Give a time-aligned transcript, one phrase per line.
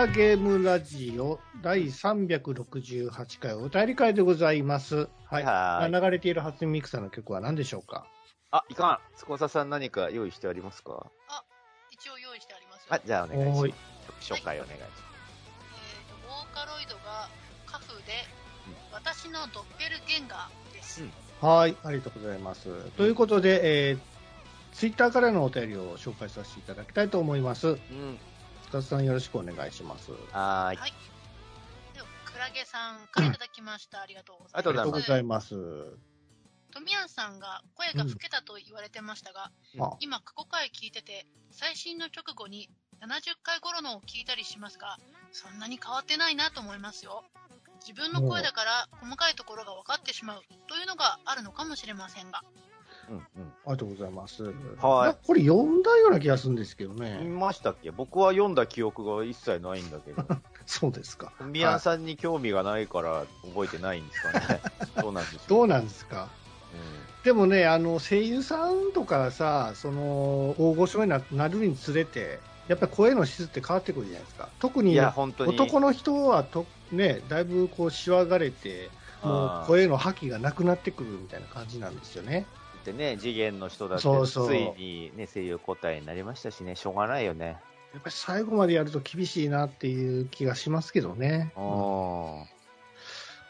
[0.00, 5.10] グラゲームラジオ第368回お便り会でございます。
[5.26, 5.44] はい。
[5.44, 8.06] はい流れている初音ミクさんの曲は何でしょうか？
[8.50, 8.98] あ、いかん。
[9.18, 11.12] スコサさん何か用意してありますか？
[11.90, 12.94] 一応用意してありますよ。
[12.94, 15.04] あ、じゃあお願いします紹介お願いします。
[15.74, 17.28] えーと、ボーカロイドが
[17.66, 18.12] カフで、
[18.94, 21.02] 私のドッペルゲンガーです。
[21.02, 21.12] うん
[21.46, 21.76] はい。
[21.84, 22.70] ありがとうございます。
[22.92, 23.98] ということで、えー、
[24.72, 27.68] ツイッターからのお便りを紹介させていただきたいと思います。
[27.68, 28.18] うん。
[28.70, 30.12] 塚さんよろしくお願いします。
[30.32, 30.76] はーい。
[30.76, 30.92] はい。
[31.92, 34.00] では、クラゲさんからいただきました。
[34.02, 34.56] ありがとうございます。
[34.56, 36.10] ありがとうございますありがとうございます。
[36.72, 42.70] トミヤンさんが声が老けたと言われてましたが、あ今過去回聞いてて、最新の直後に
[43.02, 44.98] 70回頃のを聞いたりしますが、
[45.32, 47.24] そんなに変わってないなと思いますよ。
[47.80, 52.69] 自分の声だから細かいところが分かってしまうというのがあるのかもしれませんが、うん
[53.10, 53.14] あ
[53.66, 54.44] りがとうございます。
[54.44, 56.98] はいやこれ読んだような気がするんですけどうん。
[56.98, 57.18] 見ね。
[57.24, 57.90] ましたっけ？
[57.90, 60.22] 僕は読んだ記憶が一切ないんだけど。
[60.66, 61.32] そうですか。
[61.44, 64.60] ミヤンさんに興味がないから覚えてないんですかね。
[65.02, 65.48] どうなんでしょう。
[65.48, 66.28] どうなんですか？
[67.22, 74.48] うでもね、あの声優さんとかさ、その大御所にななるにつれて、やっぱり声の質って変わってくるじゃないですか。
[74.60, 74.86] 特ん。
[74.86, 75.54] にいや、本当に。
[75.54, 78.88] 男の人はと、ね、だいぶこうしわがれて、
[79.22, 82.46] もう声の覇気がなくなってくるみたいな感じなんですよね。
[82.80, 87.58] ってね、次元の人だって、そうそうついにね、声優交代になりましたしね、しょうがないよね。
[87.92, 91.52] やっぱり最後までやると厳しいなっていう気がしますけどね。
[91.56, 92.44] うん。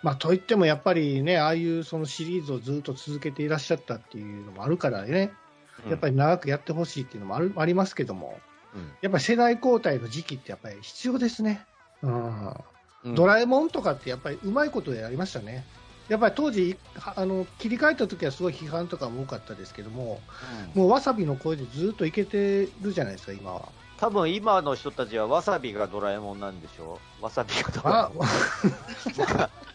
[0.02, 5.30] まあ、といってもやっぱりね、ああいうそのシリーズをずっと続けていらっしゃったっていうのもあるからね、
[5.88, 8.38] やっぱり、り長くやってほしいっていうのもあるありますけども、
[8.74, 11.66] うんやっぱり世代交代の時期ってやっぱり必要ですね。
[12.02, 12.46] うん。
[13.04, 15.64] うんドラえもんとかってやっぱりうまいことやりましたね。
[16.10, 20.20] やっぱり当時、はあの切り替えた時はすごい批判とかも多かったですけども、
[20.74, 23.68] うんもうわさびの声でずっといけてるじゃないですか、今は。
[23.96, 28.26] 多分今の人たちはわさびがドラえもんなんでしょわさびがドラあえもん。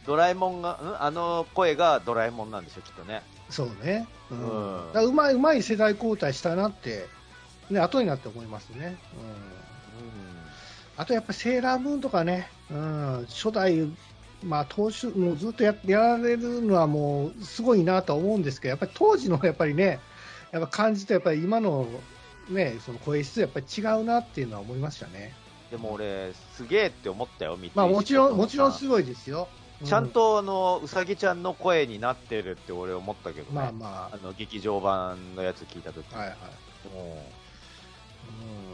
[0.06, 1.03] ドラえもんが、ん？
[1.03, 3.22] あの声がドラえもんなんでしょきっとね。
[3.50, 4.06] そうね。
[4.29, 4.88] うん。
[4.88, 7.07] うんだうまい、うまい世代交代したなって、
[7.69, 8.97] ね、後になって思いますね。
[9.13, 9.56] うん。
[10.97, 13.88] あとやっぱりセーラームーンとかね、うん、初代、
[14.44, 20.00] まあ、当主、もうずっとややられるのはもうすごいなとは思うんですけど、やっぱり当時のやっぱりね、
[20.51, 21.88] やっぱ感じとやっぱり今の
[22.50, 25.34] ね、その声質やっぱり違うなっていうのは思いましたね。
[25.72, 27.57] でも俺、すげえって思ったよ。
[27.73, 29.47] まあもちろん、もちろんすごいですよ。
[29.81, 33.52] うちゃん、とあの、うさぎちゃんの声になってるって俺思ったけどね。
[33.52, 36.13] まあまあの、劇場版のやつ聞いたとき。
[36.13, 36.38] あ、はいはい。
[36.94, 38.65] うんうん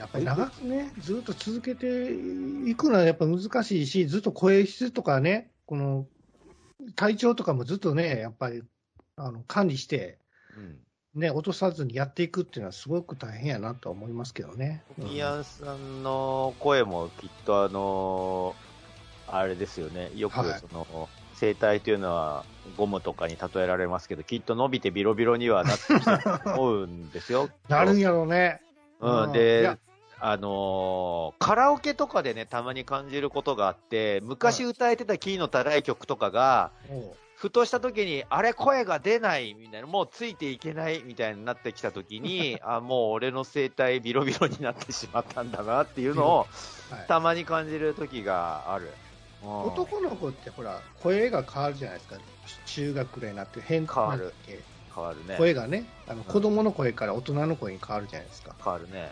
[0.00, 2.10] やっぱり長くね、ずっと続けて
[2.66, 6.06] いくのはやっぱ難しいし、ずっと声質とかね、この
[6.96, 8.62] 体調とかもずっとね、やっぱり
[9.16, 10.18] あの管理して、
[10.56, 10.78] うん。
[11.20, 14.84] ね、落とさずにやっていくっていうのはすごく大変やなとは思いますけどね。
[14.96, 18.54] ミヤンさんの声もきっとあの
[19.26, 20.10] あれですよね。
[20.14, 22.44] よくはいその、声帯というのは
[22.76, 27.50] ゴムとかに例えられますけど、きっと伸びてビロビロにはなってきたと思うんですよ。
[27.68, 28.62] なるんやろうね。
[29.00, 29.78] うん、いでや、
[30.20, 36.70] あのーカラオケとかでね、たまに感じることがあって、昔歌えてたキーの高い曲とかが、
[37.34, 48.86] ふとした時に、あれ声が出ないみたいな、もうついていけないみたいになってきた時に、 あ、もう俺の声帯ビロビロになってしまったんだなっていうのを、はいたまに感じる時がある。
[49.42, 52.16] うん男の子ってほら、声が変わるじゃないですか。
[52.66, 54.60] 中学ぐらいになって変変わるなんだっけ
[54.94, 55.36] 変わるね。
[55.38, 58.54] 声がね、あの子供の声から大人の声に変わるじゃないですか。
[58.62, 59.10] 変わるね。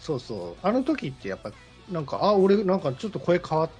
[0.00, 0.66] そうそう。
[0.66, 1.52] あの時ってやっぱ、
[1.90, 3.70] なんか、あ、俺なんかちょっと声変わっ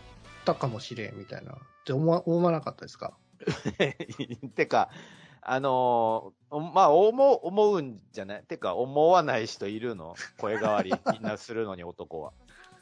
[0.44, 1.52] たかもしれんみたいな。
[1.52, 3.14] って思わ思わなかったですか？
[4.54, 4.90] てか、
[5.42, 8.42] あのーまあ、思う、思うんじゃない？
[8.44, 10.14] てか、思わない人いるの？
[10.38, 12.32] 声変わり、 みんなするのに男は。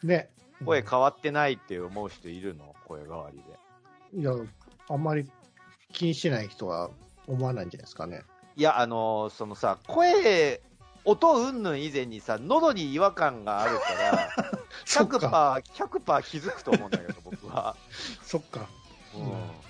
[0.02, 0.30] ね。
[0.64, 2.74] 声変わってないって思う人いるの？
[2.86, 3.38] 声変わり
[4.12, 4.20] で。
[4.20, 4.32] いや、
[4.88, 5.30] あんまり
[5.92, 6.90] 気にしてない人は
[7.28, 8.22] 思わないんじゃないですかね。
[8.56, 10.60] いや、あのーそのさ、声、
[11.04, 14.30] 音云々以前にさ、喉に違和感があるから、
[14.84, 15.60] そっか。
[15.74, 17.76] 100%、100%気づくと思うんだけど、僕は。
[18.22, 18.66] そっか。
[19.14, 19.68] うんうん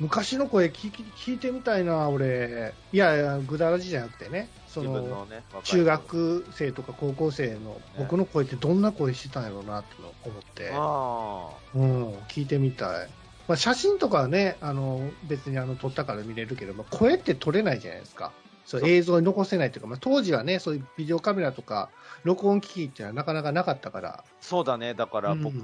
[0.00, 2.72] 昔の声聞き聞いてみたいな、俺。
[2.90, 4.48] いやいや、ぐだらじじゃなくてね。
[4.66, 10.70] そ自分の、のね、若い中学生とか高校生の僕の声ってどんな声してたんやろうなって思って。
[10.72, 13.10] あうん、聞いてみたい。
[13.46, 18.32] まあ、写真とかはね、あの、別にあの、撮ったから見れるけど、まあ、声って撮れないじゃないですか。
[18.78, 21.90] そう映像に残せないというか、まあ、当時はね、そういうビデオカメラとか、
[22.22, 24.94] 録音機器っていうのはなかなかなかったから、そうだね。
[24.94, 25.56] だからうん僕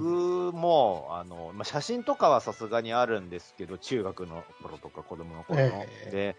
[0.53, 5.65] も、あの、まあ、写真とかはさすがにあるんですけど、中学の頃とか子供の頃の。
[5.65, 6.35] ええで、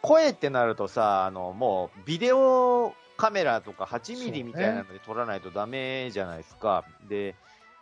[0.00, 6.84] 声ってなるとさ、あの、もう、ビデオカメラとか8ミリみたいなので撮らないとダメじゃないですか。
[7.08, 7.34] で、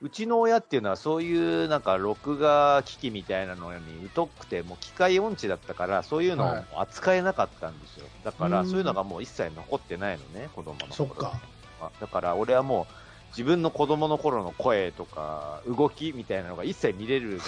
[0.02, 8.06] うちの親っていうのはそういうなんか録画機器みたいなのに疎くて、もう機械音痴だったから、そういうのを扱えなかったんですよ。
[8.25, 11.06] だからそういうのがもう一切残ってないのね、子供の頃そ
[12.00, 12.94] だから俺はもう
[13.31, 17.41] 自分の子供の頃の声とか動きみたいなのが一切見れる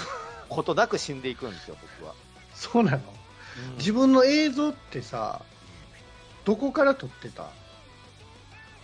[0.49, 2.15] ことなく死んでいくんですよ、僕は。
[2.55, 3.01] そうなの。
[3.79, 5.41] 自分の映像ってさ、
[6.45, 7.49] どこから撮ってた？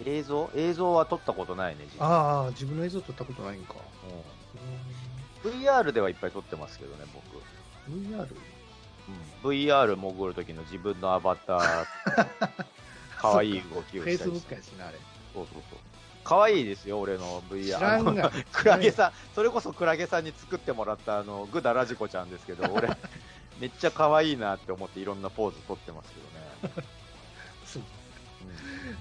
[0.06, 0.50] 映像？
[0.54, 3.74] 映像は撮ったことないね、実はああ、自分の映像撮ったことないんか。
[3.74, 4.38] うん
[5.44, 7.24] VR ではいっぱい撮ってますけどね、僕。
[7.88, 8.26] うん VR?
[9.44, 11.86] うん、VR 潜る時の自分のアバター、
[13.16, 14.54] 可愛い動きをしたりして。
[14.54, 14.98] やしな、あれ。
[15.32, 15.78] そうそうそう。
[16.24, 17.76] 可愛いですよ、俺の VR。
[17.76, 22.88] 知らんがあの クラゲさん、それこそクラゲさんに作ってもらったあの、グダラジコちゃんですけど、俺、
[23.58, 26.12] めっちゃ可愛いなって思っていろんなポーズ撮ってます
[26.62, 26.84] けどね。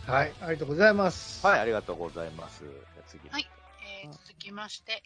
[0.05, 1.45] はい、ありがとうございます。
[1.45, 2.63] はい、ありがとうございます。
[2.63, 3.29] じゃあ次。
[3.29, 3.49] はい
[4.03, 5.03] えー続きまして、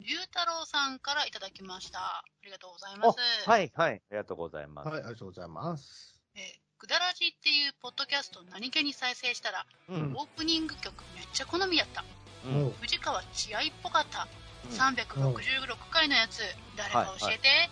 [0.00, 1.98] 龍太郎さんからいただきました。
[1.98, 3.16] ありがとうございます。
[3.46, 4.88] おはい、はい、ありがとうございます。
[4.88, 6.22] はい、ありがとうございます。
[6.34, 12.04] えーくだらじっていうポッドキャスト何気に再生したら、うんオープニング曲めっちゃ好みやった。
[12.44, 14.22] うもう、藤川千愛っぽかった。
[14.22, 16.40] うん366回のやつ、
[16.76, 17.70] 誰か教えて。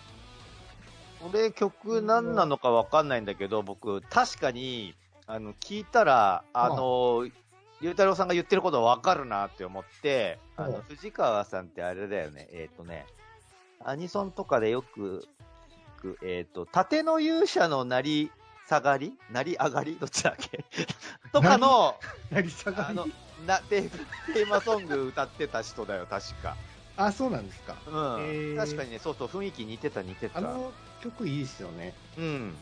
[1.19, 4.93] これ曲何なのかわかんないんだけど、僕、確かに、
[5.27, 7.27] あの、聞いたら、あの、
[7.81, 13.05] ゆうたろうさんが言ってることわかるなって思って、あのうん、藤川さんってあれだよね、えっ、とね、
[13.83, 15.27] アニソンとかでよく
[16.21, 18.31] えっ、と、縦の勇者のなり
[18.67, 19.13] 下がり？
[19.31, 19.97] なり上がり？
[19.99, 20.65] どっちだっけ？
[21.31, 21.95] とかの、
[22.29, 22.87] 成り下がり？
[22.89, 23.07] あの、
[23.47, 23.89] な、テー
[24.33, 26.57] テーマソング歌ってた人だよ、確か。
[26.97, 27.75] あ、そうなんですか。
[27.87, 28.55] うん。
[28.57, 30.39] 確かにね、そうそう、雰囲気似てた似てた。
[30.39, 31.93] あの曲いいですよね。
[32.17, 32.23] うん。
[32.23, 32.55] うん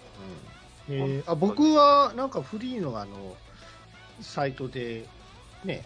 [0.94, 3.36] えーあ僕はなんかフリーのあの
[4.20, 5.08] サイトで
[5.64, 5.84] ね、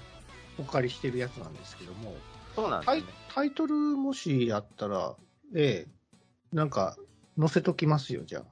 [0.57, 2.19] お借りしてるやつなんですけども、タイ
[2.55, 3.03] そうなんですね。
[3.33, 5.15] タイトルもしやったら、
[5.55, 5.87] ええ
[6.55, 6.97] なんか
[7.39, 8.45] 載せときますよ、じゃあ。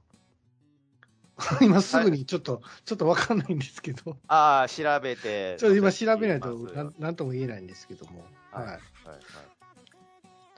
[1.63, 5.57] 今すぐにちょっと、ちょっとわかんないんですけど、ああ、調べて。
[5.57, 8.65] ちょっと今調べないとなんなんとも言えないんですけども、はい。
[8.65, 8.79] はいはい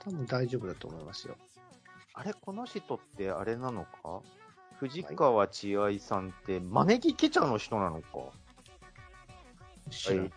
[0.03, 1.35] 多分大丈夫だと思いますよ。
[2.13, 4.21] あれ、この人ってあれなのか？
[4.79, 8.07] 藤川千愛さんって、招きケチャの人なのか
[9.89, 10.31] 知らん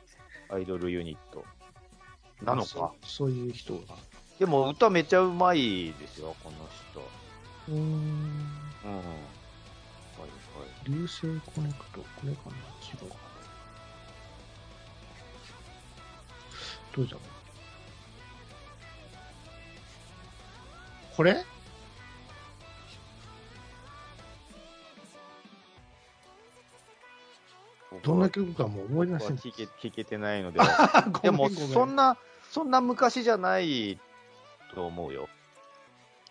[0.50, 1.44] アイドルユニット。
[2.42, 3.80] なのそかそういう人が。
[4.38, 6.56] でも歌めちゃうまいですよ、この
[6.92, 7.00] 人。
[7.68, 7.78] うーん。
[7.80, 8.96] うん。
[8.96, 10.26] はいは
[10.86, 10.90] い。
[10.90, 11.22] 流星
[11.54, 13.28] コネクト、これかな違うかな
[16.96, 17.18] どうじゃ
[21.16, 21.44] これ？
[28.02, 29.36] どんな曲かもう思い出せない。
[29.36, 30.60] 聞け聞けてないので。
[31.10, 32.18] ごでも、そんな、
[32.50, 33.98] そんな昔じゃない
[34.74, 35.28] と思うよ。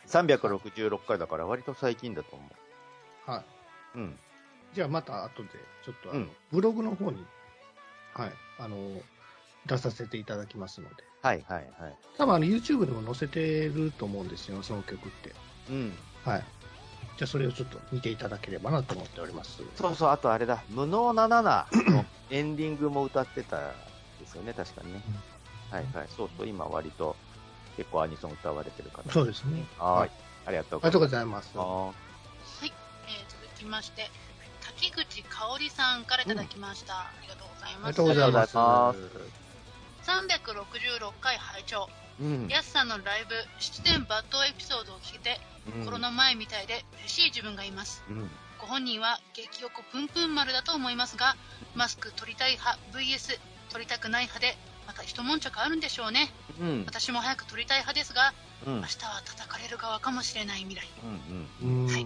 [0.08, 2.50] 366回だから割と最近だと思
[3.26, 3.98] はい。
[3.98, 4.00] う。
[4.00, 4.20] うん。
[4.74, 5.50] じゃあまた後で、
[5.84, 7.26] ちょっとあの、うんブログの方に、
[8.14, 9.02] はい、あの、
[9.66, 11.04] 出させていただきますので。
[11.22, 11.98] はいはいはい。
[12.18, 15.34] 多分あの YouTube でも載せてると思うんですよ、その曲って。
[15.70, 15.94] うん。
[16.24, 16.44] はい。
[17.18, 19.64] じゃあそれをちょっと見ていただければなと思っております。
[19.76, 23.58] そうそう、あとあれだ、無能な7の エンディングも歌ってた
[24.20, 25.02] ですよね、確かにね。
[25.72, 26.08] はいはい。
[26.16, 27.16] そうそう、今割と
[27.76, 29.12] 結構アニソン歌われてる方。
[29.12, 29.66] そうですね。
[29.80, 30.12] はい。
[30.46, 31.54] ありがとうありがとうごございます。
[31.54, 31.94] ざいま
[32.64, 34.10] えー続きまして、
[34.62, 37.00] 滝口香織さんからいただきました。
[37.00, 37.86] ありがとうございます。
[37.86, 38.58] ありがとうございます。
[38.58, 39.32] ありがとう
[40.08, 41.90] 366回拝聴。
[42.20, 42.24] す。
[42.24, 42.48] うん。
[42.48, 45.40] やすさんのライブ、出演抜刀エピソードを聞けて、
[45.76, 48.04] うんコロナ前みたいで嬉しい自分がいます。
[48.10, 48.30] うん。
[48.60, 51.36] ご本人は激横ぷんぷん丸だと思いますが、
[51.76, 53.40] マスク取りたい派 VS
[53.72, 54.56] 取りたくない派で、
[54.88, 56.32] また一悶着あるんでしょうね。
[56.60, 56.84] うん。
[56.88, 58.34] 私も早く取りたい派ですが、
[58.66, 58.76] うん。
[58.82, 60.88] 明日は叩かれる側かもしれない未来。
[61.04, 61.48] うん。
[61.64, 61.84] うん。
[61.84, 61.86] うん。
[61.86, 62.06] はい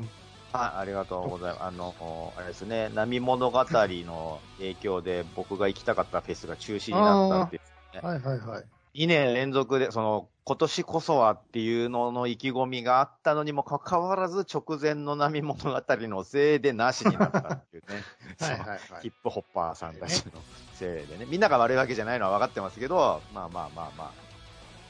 [0.53, 1.63] はい、ありがとうございます。
[1.63, 8.05] あの、あれですね、波物語の影響で僕が行きたかったフェスが中止になったんです。
[8.05, 8.63] はいはいはい。
[8.95, 18.03] 2年連続で、その、今年こそはっていうのの意気込みがあったのにもかかわらず、直前の波物語のせいでなしになったっていうね。
[18.41, 18.79] はいはいはい。
[19.01, 20.41] ヒップホッパーさんたちの
[20.73, 21.25] せいでね。
[21.25, 24.13] みんなが悪いわけじゃないのは分かってますけど、まあまあまあま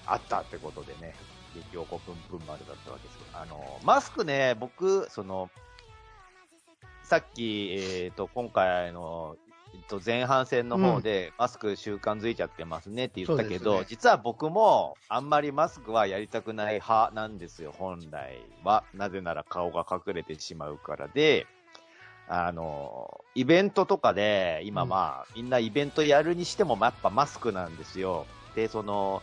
[0.08, 1.14] あ、あったってことでね、
[1.54, 5.50] 激おこぷんぷん丸だったわけですけど、あの、マスクね、僕、その、
[7.04, 9.36] さっき、えっ、と、今回の、
[9.92, 13.86] と、前半戦の方で、マスク習慣づいちゃってますねって言ったけど、ね。
[13.88, 18.84] 実は僕も、あんまりマスクはやりたくない派なんですよ、本来は。
[18.94, 21.46] なぜなら顔が隠れてしまうからで、
[22.28, 28.26] あの、イベントとかで、今まあ、みんなイベントやるにしても、やっぱマスクなんですよ。
[28.56, 29.22] で、その、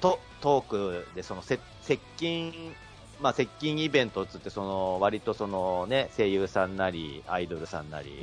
[0.00, 0.64] と、トー
[1.04, 2.74] クで、その、せ接近、
[3.20, 8.18] まあ、接近イベントっつって、その、割とそのね、声優さんなり、アイドルさんなり、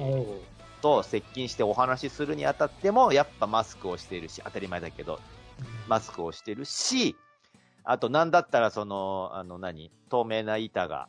[0.81, 5.19] と接近してお話しするにあたっても、やっぱマスクをしているし、当たり前だけど、
[5.87, 7.15] マスクをしてるし、
[7.83, 11.07] あと、なんだったら、その、あの何、透明な板が、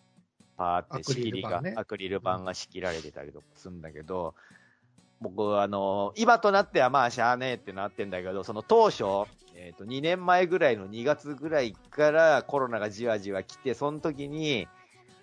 [0.56, 1.74] パーって仕切りが、アクリル板ね。
[1.76, 4.34] アクリル板が仕切られてたりとかするんだけど、
[5.20, 9.04] 僕、あの、今となってはまあ、しゃあねえってなってんだけど、その当初、
[9.56, 14.68] えっ、と、2年前ぐらいの2月ぐらいからコロナがじわじわ来て、その時に、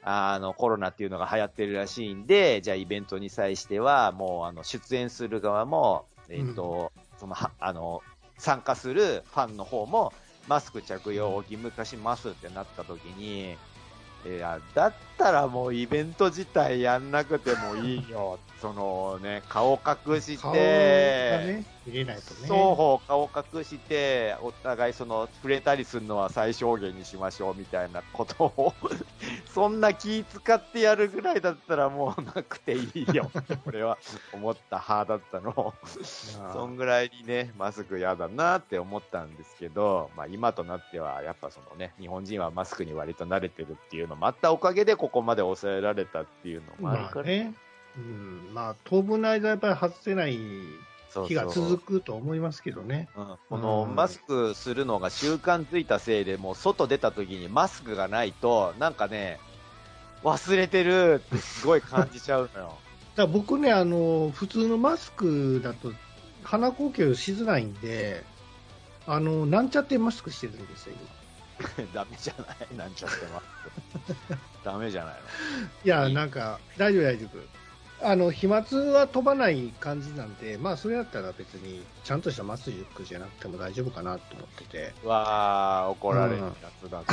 [0.07, 8.03] あの、コロナっていうのが流行ってるらしいんで、じゃあイベントに際しては、もう、あの、出演する側も、えっ、と、その、は、あの、
[8.37, 10.13] 参加するファンの方も、
[10.47, 13.57] マスク着用を義務化しますってなった時に、
[14.25, 18.39] いや、だったらもうイベント自体やんなくてもいいよ。
[18.59, 22.41] そのね、顔隠して、れないとね。
[22.43, 28.73] 双方顔隠して、お互いその触れたりするのは最小限にしましょうみたいなことを、
[29.53, 33.31] そんな気使ってやるぐらいだったらもうなくていいよ
[33.65, 33.97] 俺は
[34.33, 35.73] 思った派だったの。
[36.39, 47.53] まあそんぐらいにね、マスク嫌だなって思ったんですけど、まあ今となっては、やっぱそのね、日本人はマスクに割と慣れてるっていうのもあったおかげでここまで抑えられたっていうのもあるから、まあね。
[47.97, 50.37] うん、まあ、当分の間やっぱり外せない
[51.23, 53.07] 日が続くと思いますけどね。
[53.15, 59.39] うんこのうんマスクするのが習慣ついたせいで、もう外出た時にマスクがないと、なんかね、
[60.23, 62.77] 忘れてるってすごい感じちゃうのよ。
[63.15, 65.93] だ僕ね、あの、普通のマスクだと
[66.43, 68.23] 鼻呼吸しづらいんで、
[69.07, 71.85] あの、なんちゃってマスクしてるんですよ、今。
[71.93, 72.75] ダメじゃない？
[72.77, 73.45] なんちゃってます。
[74.65, 75.19] ダメじゃないの？
[75.85, 77.54] いや、なんか、大丈夫、大丈夫。
[78.01, 78.61] あの、飛沫
[78.93, 84.93] は飛ばない感じなんで、まあ、それだったら別に、ちゃんとしたマスクじゃなくても大丈夫かなと思ってて。
[85.03, 86.51] うわー、怒られるや
[86.85, 87.05] つだ、こ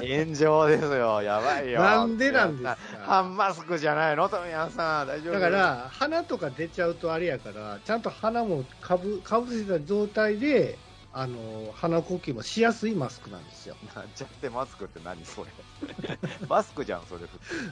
[0.00, 1.80] れ炎上ですよ、やばいよ。
[1.80, 2.78] なんでなんですか？
[3.04, 10.78] 半マスクじゃないの富山さん、大丈夫だから、鼻とか出ちゃうとあれやから、ちゃんと鼻もかぶかぶせた状態で、
[11.12, 13.76] あの、鼻呼吸もしやすいマスクなんですよ。
[13.96, 15.50] なんちゃってマスクって何それ。
[16.48, 17.22] マスクじゃん、それ。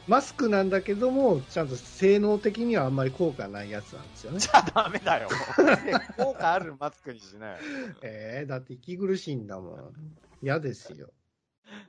[0.09, 4.41] マスクなんだけども、ちゃんと性能的にはあんまり効果ないやつなんですよね。
[4.41, 5.29] じゃあダメだよ。
[6.19, 7.59] 効果あるマスクにしない。
[8.03, 9.95] えー、だって息苦しいんだもん。
[10.43, 11.11] 嫌ですよ。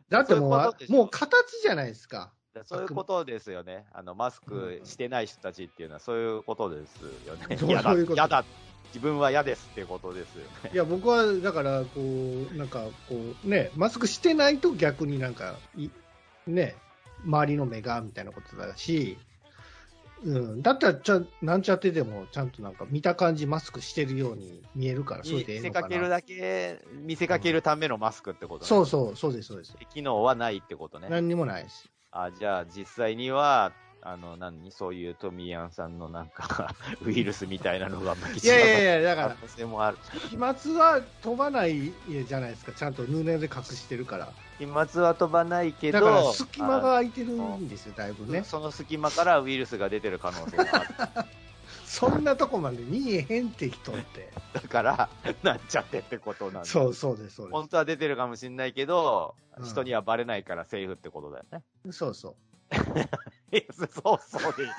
[0.09, 2.31] だってもう、そういうもう形じゃないですか。
[2.65, 3.85] そういうことですよね。
[3.91, 7.57] あの、マスクしてない人たちっていうのはそういうことですよね。
[7.61, 8.43] 嫌ういうこと嫌だ。
[8.89, 10.71] 自分は嫌ですってことですよね。
[10.73, 15.89] いや、僕は、だから、こう、なんか、こう、ね、マスクしてないと逆になんか、い
[16.47, 16.75] ね、
[17.23, 19.17] 周りの目が、みたいなことだし、
[20.23, 25.87] うん、だったらちゃ、なんちゃってでも、ちゃんとなんか、見た感じマスクしてるように見えるから、それ見でええのかな。
[25.87, 28.67] せかけるだけ、見せかけるためのマスクってことね。
[28.67, 29.77] そうそう、そうです、そうです。
[29.93, 31.07] 機能はないってことね。
[31.09, 31.89] 何にもないです。
[32.11, 34.71] あ、じゃあ実際には、あの、何？
[34.71, 36.73] そういうトミヤンさんのなんか、
[37.05, 39.97] ウイルスみたいなのが巻きいやいやいや、や、だから、可能性もある。
[40.29, 40.47] 飛沫
[40.79, 44.29] は飛ばないじゃないですか、ちゃんと布で隠してるから。
[44.57, 48.39] 飛沫は飛ばないけど、だから、隙間が空いてるんですよ、だいぶね。
[48.39, 50.63] あその隙間からウイルスが出てる可能性が
[50.97, 51.27] ある。
[51.85, 54.31] そんなとこまで見えへんって人って。
[54.53, 55.09] だから、
[55.41, 56.65] なっちゃってってことなんだ。
[56.65, 61.63] そうそうです、そう本当は出てるかもしれないけど、うん人にはバレないからセーフってことだよね。
[61.83, 61.97] です。
[61.97, 62.35] そうそう。
[63.51, 64.69] いやそうそうでいい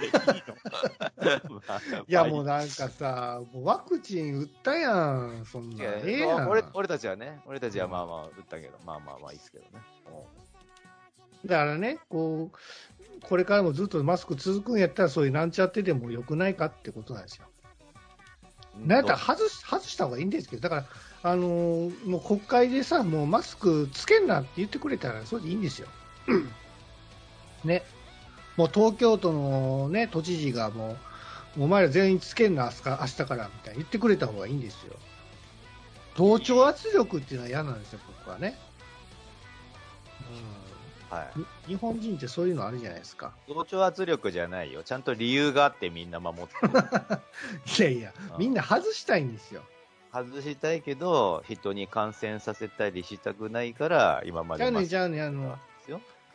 [1.48, 1.60] の。
[1.66, 5.84] まあいや、まあもうなんかさ、もうワクチン打ったやん、そんいな。
[5.84, 6.48] やええやん。
[6.48, 9.70] 俺俺たちはね、俺たちはまあまあ打ったけど、まあまあまあいいですけどね。
[11.46, 17.44] だからね、こう、これからもずっとマスク続くんやったら、そういうなんちゃってでもよくないかってことなんですよ。
[18.78, 20.86] なんやったら外し外した方がいいんですけど、だから、
[21.22, 25.88] あのーもう国会でさ、もうマスクつけんなって言ってくれたら、それでいいんですよ。
[27.64, 27.82] ね。
[28.60, 30.98] もう東京都のね、都知事がも
[31.56, 34.92] う、お前ら全員つけんな、明日からみたいに言ってくれた方がいいんですよ。
[36.14, 38.58] 同調圧力っていうのは嫌なんですよ、僕はね。
[41.08, 41.28] はい。
[41.36, 43.32] うん、日本人ってそういうのあるじゃないですか。
[43.48, 44.82] 同調圧力じゃないよ。
[44.82, 46.72] ちゃんと理由があってみんな守ってる。
[47.78, 49.62] いやいや、みんな外したいんですよ。
[50.12, 55.58] 外したいけど、人に感染させたりしたくないから、今まちゃうねん、ちゃうねん、あの。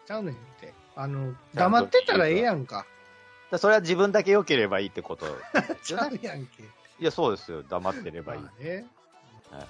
[0.07, 0.84] ちゃうねんって。
[0.95, 2.85] あの、黙ってたらええやんか。
[3.51, 5.31] だそれは自分だけ良ければいいってことで
[5.83, 6.03] す ちよね。
[6.03, 6.63] ゃうやんけ。
[6.63, 6.67] い
[6.99, 7.63] や、そうですよ。
[7.63, 8.41] 黙ってればいい。
[8.41, 8.85] まあね。
[9.51, 9.67] はい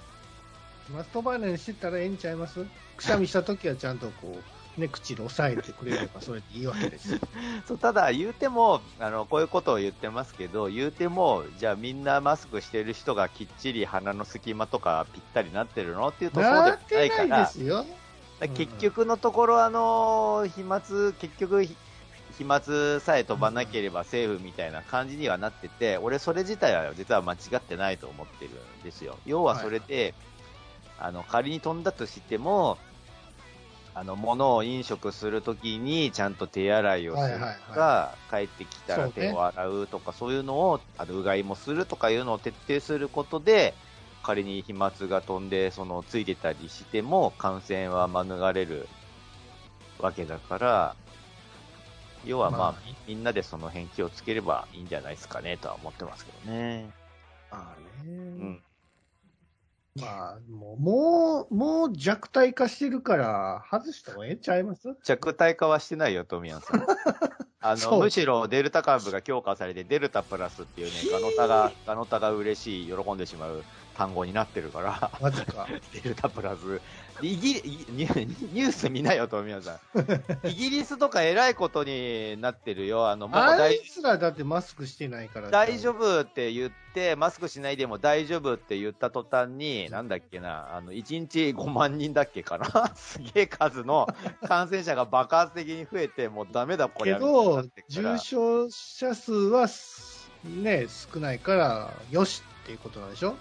[0.94, 2.64] マストバーナーにしてたらええんちゃいます？
[2.96, 4.40] くしゃみしたときはちゃんとこう、
[4.80, 7.18] ね、口で抑えてくれればそれでいいわけです。
[7.66, 17.84] そうただ、言うてもあの、こういうことを言ってますけど、言うても、じゃあみんなマスクしてる人がきっちり鼻の隙間とかぴったりなってるのっていうと、そうでもなっないからてないで、すよ。
[18.40, 20.80] 結局のところ、あの飛沫
[21.18, 21.76] 結局、ひ
[22.38, 28.50] 飛沫さえ飛ばなければセーフみたいな感じにはなってて、俺、それ自体は実は間違ってないと思ってる
[28.80, 29.16] んですよ。
[29.24, 30.14] 要はそれで、
[30.98, 32.76] あの仮に飛んだとしても、
[33.94, 43.72] あの物を飲食するときにちゃんと手洗いをするとか、はいはい帰ってきたら手を洗うとか、そういうのを、あのうがいもするとかいうのを徹底することで、
[44.26, 48.88] 仮に飛沫が飛んで、そのついてたりしても、感染は免れる
[50.00, 50.96] わけだから、
[52.24, 52.74] 要はまあ、まあ
[53.06, 56.90] みみんなでその辺気をつければいいんじゃないですかねとは思ってますけどね。
[57.52, 58.10] まあね。
[58.10, 58.62] うん。
[60.00, 64.94] まあ、もう、もう、もう弱体化してるから、外した方がええんちゃいます？
[65.04, 66.84] 弱体化はしてないよ、富谷さん。
[67.62, 73.64] あの、むしろデルタ株が強化されて、デルタプラスっていうね、ガノタが、ガノタが嬉しい、喜んでしまう
[73.96, 75.66] 単語になってるから、マジか。
[76.02, 76.80] デルタプラス。
[77.22, 79.98] イギリニュニュース見なよ、富谷さん。
[80.46, 83.08] イギリスとか偉いことになってるよ。
[83.08, 85.50] あの、もうあ大いつらだってマスクしてないから。
[85.50, 94.06] 大丈夫って言って、マスクしないでも大丈夫って言った途端に、なんだっけな、あの、1日5万人だっけかな すげえ数の
[94.46, 103.36] 感染者が爆発的に増えて、もうダメだ、これけど重症者数はすね、少ないから、よしっていうことなんでしょ？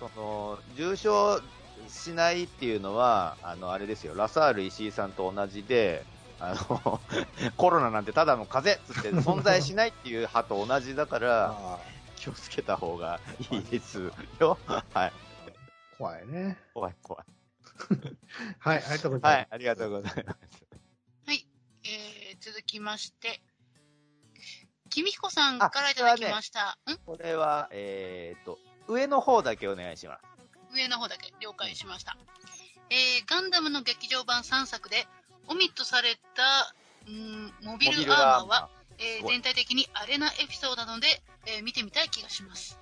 [0.00, 1.40] その、重症
[1.88, 6.04] しないっていうのは、あの、あれですよ、ラサール石井さんと同じで、
[6.38, 7.00] あの、
[7.58, 11.78] コロナなんてただの風邪っつって 存在しないっていう派と同じだから、あ
[12.16, 14.58] 気をつけた方がいいですよ。
[14.92, 15.12] はい。
[15.96, 16.58] 怖いね。
[16.74, 17.24] 怖い怖い。
[18.58, 20.38] はい、ありがとうございはい、ありがとうございます。
[21.26, 21.46] はい。
[21.84, 23.42] えー、続きまして、
[24.90, 26.78] きみひこさんからいただきました。
[26.90, 26.96] ん？
[27.06, 28.58] これは、えー、と、
[28.90, 30.74] 上の方だけお願いします。
[30.74, 32.16] 上の方だけ了解しました。
[32.90, 35.06] えー、ガンダムの劇場版3作で、
[35.46, 36.74] オミットされた、
[37.10, 41.06] んーモビルアーマーは、えーすごい全体的にアレなエピソードなので、
[41.46, 42.78] えー見てみたい気がします。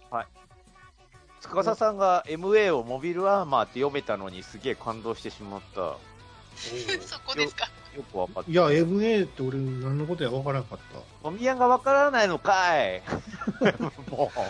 [1.40, 5.80] 司さんが MA をモビルアーマーって読めたのにすげえ感動してしまった。
[5.80, 6.00] よ
[7.06, 7.68] そこですか。
[8.02, 8.50] くわかった。
[8.50, 10.98] いや、MA って俺何のことや分からなかった。
[11.22, 13.02] トミヤンがわからないのかい
[14.10, 14.40] もう。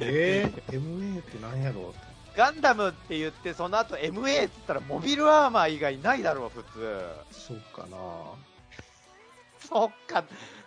[0.00, 1.94] えー、MA って何やろう
[2.36, 6.98] ガンダムって言って、その後 MA って言ったらモビルアーマー以外ないだろう、普通。
[7.30, 7.96] そうかな。
[9.58, 10.24] そっか。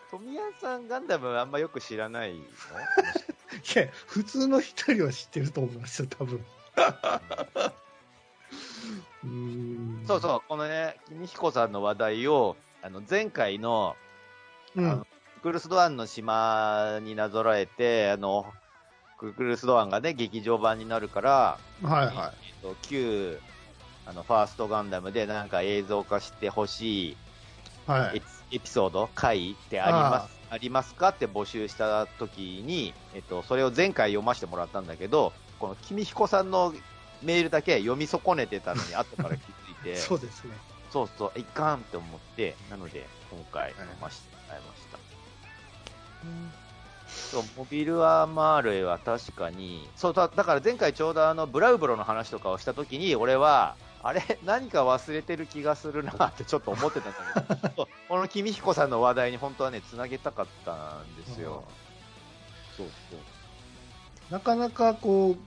[0.09, 2.39] トミヤンさんガンダムあんまよく知らないの？
[2.39, 6.45] いや、普通の人よりは知ってると思いますよ、多分。
[9.25, 10.05] うーん。
[10.07, 13.97] そうそう、このね、君彦さんの話題を、あの、前回の、
[14.75, 14.81] う。
[14.81, 15.07] うん。
[15.43, 18.53] クルスドアンの島になぞらえて、あの、
[19.17, 23.39] クルスドアンがね、劇場版になるから、はいはえっと、旧、
[24.05, 27.17] あの、ファーストガンダムでなんか映像化してほしいい。
[27.87, 28.21] はい。
[28.51, 36.73] エピソード、回ってありますありますかって募集した時に、えっと、それを前回読ませてもらったんだけど、この君彦さんの
[37.21, 40.53] メールだけ読み損ねてたのに 後から気づいて、そうですね。
[40.91, 46.66] そうそう、いかんって思って、なので、今回読ませてもらいました。
[47.31, 61.63] そう、モビルアーマー類は確かに、そうだ、だから前回ちょうどあの、ブラウブロの話とかをしたときに、俺は、あれ何か忘れてる気がするなってちょっと思ってたんだけど、 この君彦さんの話題に本当はね、つなげたかったんですよ。
[62.77, 63.19] そうそう。
[64.31, 65.37] なかなかこう、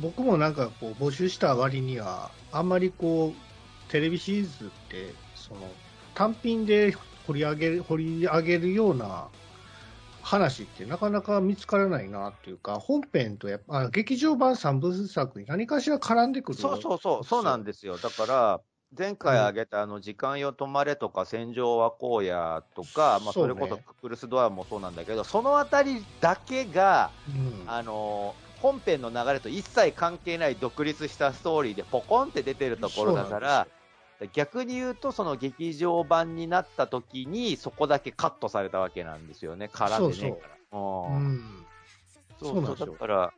[0.00, 5.68] 僕もなんかこう募集した割には、あんまりこう、テレビシリーズって、その、
[6.14, 6.94] 単品で
[7.26, 9.28] 掘り上げる、掘り上げるような
[10.22, 16.58] 話ってなかなか見つからないなっていうか、本編とやっぱ、あ劇場版3部作に何かしら絡んでくる。
[16.58, 17.98] そうそうそう、そうなんですよ。
[17.98, 18.60] だから、
[18.96, 33.66] 前回挙げたあの、時間よ止まれとか、戦場は荒野とか、まあ、それこそククルスドアもそうなんだけど、そのあたりだけが、うんあのー本編の流れと一切関係ない独立したストーリーでポコンって出てるところだから、
[34.32, 40.54] 逆に言うと、その劇場版になった時に、そこだけカットされたわけなんですよね、絡んでねえから。
[40.72, 41.66] ううんん。
[42.40, 43.32] そうそうだから、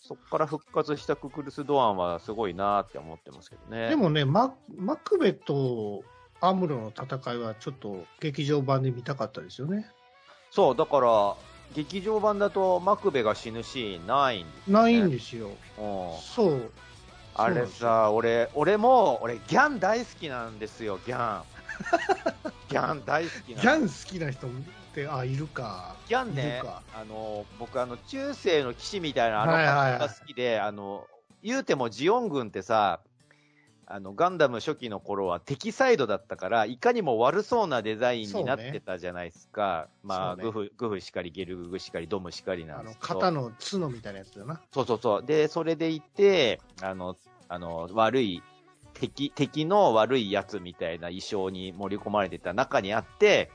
[0.00, 3.88] そこから復活したククルス・ドアンはすごいなって思ってますけどね。
[3.88, 6.02] でもね、ママクベと
[6.40, 9.86] アムロの戦いはちょっと劇場版で見たかったですよね。
[10.50, 11.36] そう、だから、
[11.74, 14.72] 劇場版だとマクベが死ぬシーンないんですよ、ね。
[14.72, 15.48] ないんですよ。
[15.48, 15.54] うん
[16.20, 16.72] そう。
[17.38, 21.44] あれさ、俺、俺も、俺、ギャン大好きなんですよ、ギャン。
[22.68, 24.50] ギャン大好きなギャン好きな人っ
[24.92, 25.94] て、あ、いるか。
[26.08, 31.06] ギャンいねあの、僕、あの、中世の騎士みたいなあのが好きで、あの、
[31.42, 33.00] 言うてもジオン軍ってさ、
[33.90, 39.88] あの、ガンダム初期の頃は敵サイドだったから、いかにも悪そうなデザインになってたじゃないですか。
[40.02, 43.14] まあ、ねグフ、グフしかり、ゲルググしかり、ドムしかりなんあのですけど。
[43.14, 44.60] 肩の角みたいなやつだな。
[44.74, 45.24] そうそうそう。
[45.24, 47.16] で、それでいて、あの、
[47.48, 48.42] あの、悪い、
[48.94, 53.50] 敵、敵の悪いやつみたいな衣装に盛り込まれてた中にあって、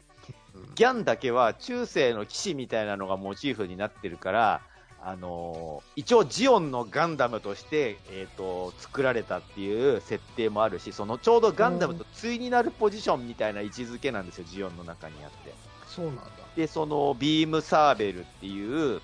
[0.76, 4.62] ギャンだけは中世の騎士みたいなのがモチーフになってるから、
[5.06, 15.54] あのー一応ジオンのガンダムとして、えっ、と、作られたっていう設定もあるし、そのちょうどガンダムと対になるポジションみたいな位置づけなんですよ、ジオンの中にあって。
[15.88, 16.24] そうなんだ。
[16.56, 19.02] で、そのビームサーベルっていう、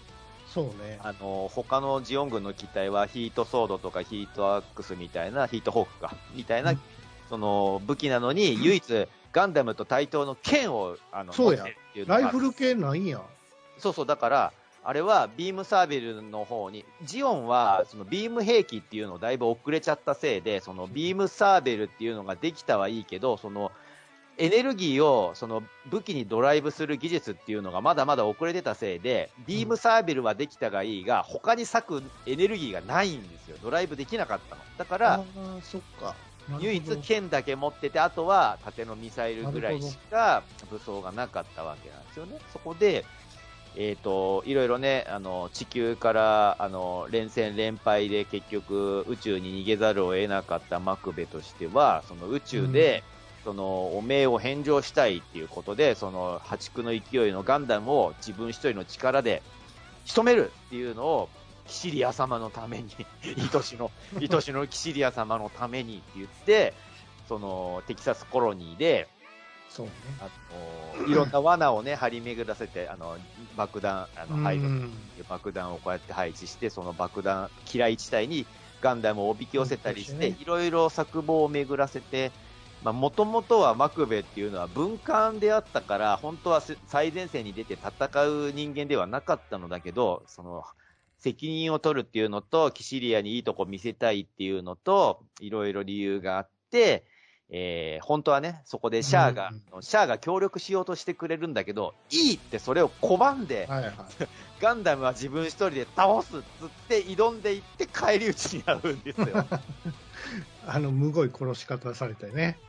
[0.60, 1.00] そうね。
[1.02, 6.82] あの、他のジオン軍の機体はヒートソードとかヒートアックスみたいな、ヒートホークか、みたいな、うん
[7.30, 11.64] その武器なのに、唯一ガンダムと対等の剣を、あの、そうや
[12.08, 13.22] ライフル系ないんや。
[13.78, 23.72] そうそう、だから、あれはビームサーベルの方に、ジオンはそのビーム兵器っていうのをだいぶ遅れちゃったせいで、そのビームサーベルっていうのができたはいいけど、その
[24.40, 33.58] エネルギーをその武器にドライブする技術っていうのがまだまだ遅れてたせいで、ビームサーベルはできたがいいが、他に割くエネルギーがないんですよ。
[33.62, 34.62] ドライブできなかったの。
[34.78, 35.24] だから、
[35.62, 36.16] そっか。
[36.62, 42.38] 唯一剣だけ持ってて、あとは縦のミサイルぐらいしか武装がなかったわけなんですよね。
[42.54, 43.04] そこで、
[43.76, 53.04] えっ、と、いろいろね、あの、地球から、あの、連戦連敗で結局宇宙に逃げざるを得なかったマクベとしては、その宇宙で、
[53.44, 59.42] その、お命を返上したいっていうことで、その、破竹の勢いのガンダムを自分一人の力で
[60.06, 61.30] 仕留めるっていうのを、
[61.68, 62.90] キシリア様のために、
[63.54, 66.74] 愛しの、愛しのキシリア様のためにって言って、
[67.28, 69.08] その、テキサスコロニーで、
[69.70, 69.92] そうね。
[70.20, 70.30] あ
[71.00, 73.18] の、いろんな罠をね、張り巡らせて、あの、
[73.56, 74.94] 爆弾、あの、配慮うん
[75.30, 78.48] 爆弾をこうやって配置して、その爆弾、嫌い地帯に
[78.82, 82.49] ガンダムをおびき寄せたりして、うんいろいろ策謀を巡らせて、まあ、
[82.84, 90.64] もともとはマクベっていうのは文官であったから、本当はせ最前線に出て戦う人間ではなかったのだけど、その、
[91.18, 97.06] 責任を取るっていうのと、キシリアにいいとこ見せたいっていうのと、いろいろ理由があって、
[97.52, 103.94] えー本当はね、そこでシャアが、シャアが協力しようとしてくれるんだけど、いいってそれを拒んで、はいはい。
[104.62, 109.46] ガンダムは自分一人で倒すっつって挑んでいって返り討ちに遭うんですよ。
[110.68, 112.60] あの、むごい殺し方されてね。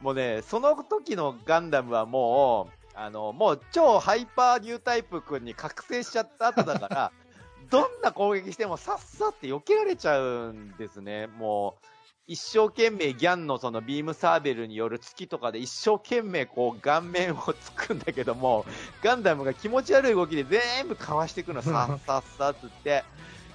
[0.00, 7.12] もうね、その時のガンダムはもう、あの、もう超ハイパーニュータイプ君に覚醒しちゃった後だから、
[7.70, 11.26] どんな攻撃してもさっさって避けられちゃうんですね。
[11.26, 11.86] もう、
[12.26, 18.66] 一生懸命ギャンのそのビームサーベルによる突きとかで一生懸命こう顔面をつくんだけども、
[19.02, 23.04] ガンダムが気持ち悪い動きで全部かわしていくの、さっさっさっつって。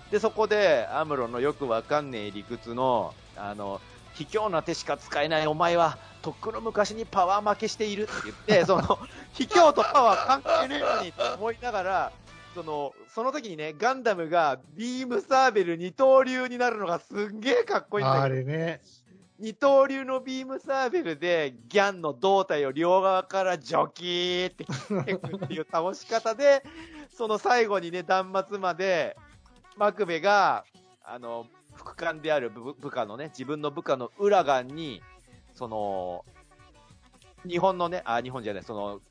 [0.10, 3.82] で、そこでアムロのよくわかんねえ理屈の、あの、
[4.15, 8.99] 卑怯な手しか使えないお前は、とっくの昔にパワー負けしているって言って、 その、
[9.34, 12.12] 卑怯とパワー関係ねえのにって思いながら、
[12.54, 18.82] その、その時にね、ガンダムがビームサーベル二刀流になるのがすんげえかっこいいんだあけど、れね。
[19.39, 24.71] 二刀流のビームサーベルでギャンの胴体を両側からジョキーって切
[25.02, 26.63] っていくっていう倒し方で、
[27.13, 29.17] その最後にね、断末まで、
[29.76, 30.63] マクベが、
[31.04, 35.02] あの、副官である部部下のね、自分の部下のウラガンに、
[35.56, 36.26] その、
[37.48, 39.02] 日本のね、あ、日本じゃない、その、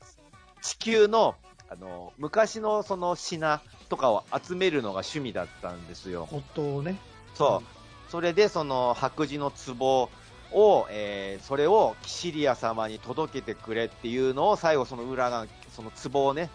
[0.61, 1.35] 地球の、
[1.69, 6.27] あの、昔のその品とかを集めるのが趣味だったんですよ。
[6.31, 6.97] 夫をね。
[7.35, 8.11] そう。
[8.11, 10.09] それで、その、白磁の壺
[10.51, 16.49] を、えーそれをキシリア様に届けてくれっていうのを、最後その裏が、その壺をね、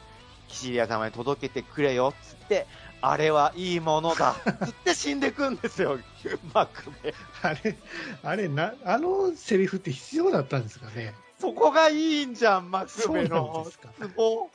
[0.48, 2.66] キシリア様に届けてくれよ、つって、
[3.00, 4.34] あれはいいものだ、
[4.64, 5.98] つって死んでくんですよ、
[6.54, 7.14] マクベ。
[7.42, 7.76] あれ、
[8.22, 11.14] あれな、あのセリフって必要だったんですかね？
[11.40, 13.90] そこがいいんじゃん、マクベのですか。
[14.16, 14.50] 壺。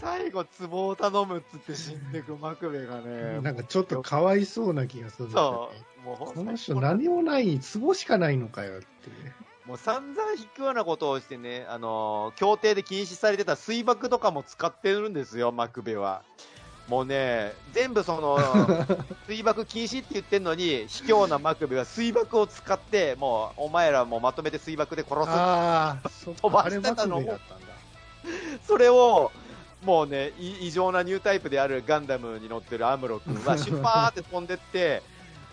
[0.00, 3.40] 最後、壺を頼むっつって死んでくマクベがね。
[3.42, 5.34] なんかちょっとかわいそうな気がするね。
[5.34, 6.00] そう。
[6.00, 9.34] もうこの人何もない、ツボしかないのかよってね。
[9.66, 16.22] もう散々引くようなことをしてね、あのー協定で禁止されてた水爆とかも使ってるんですよ、マクベは。
[16.88, 18.38] もうね、全部その、
[19.26, 25.24] 水爆禁止って言ってんのに、卑怯なマクベは水爆を使って、もう、お前らもまとめて水爆で殺
[26.10, 26.26] す。
[26.40, 27.66] 飛ばしてたのマクベだったんだ。
[28.66, 29.32] それを、
[29.84, 35.02] もうね、い異常なニュータイプであるガンダムに乗ってるアムロ君は、 シュパーって飛んでって、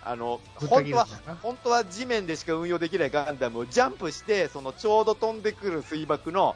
[0.05, 1.07] あの、本当は
[1.41, 6.55] 本当は地面でしか運用できないガンダムをジャンプして、そのちょうど飛んでくる水爆の、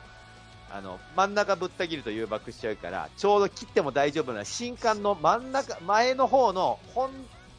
[0.78, 7.12] あの、真ん中ぶった切ると誘爆しちゃうから、ちょうど切っても大丈夫な新艦の真ん中、前の方の、ほん、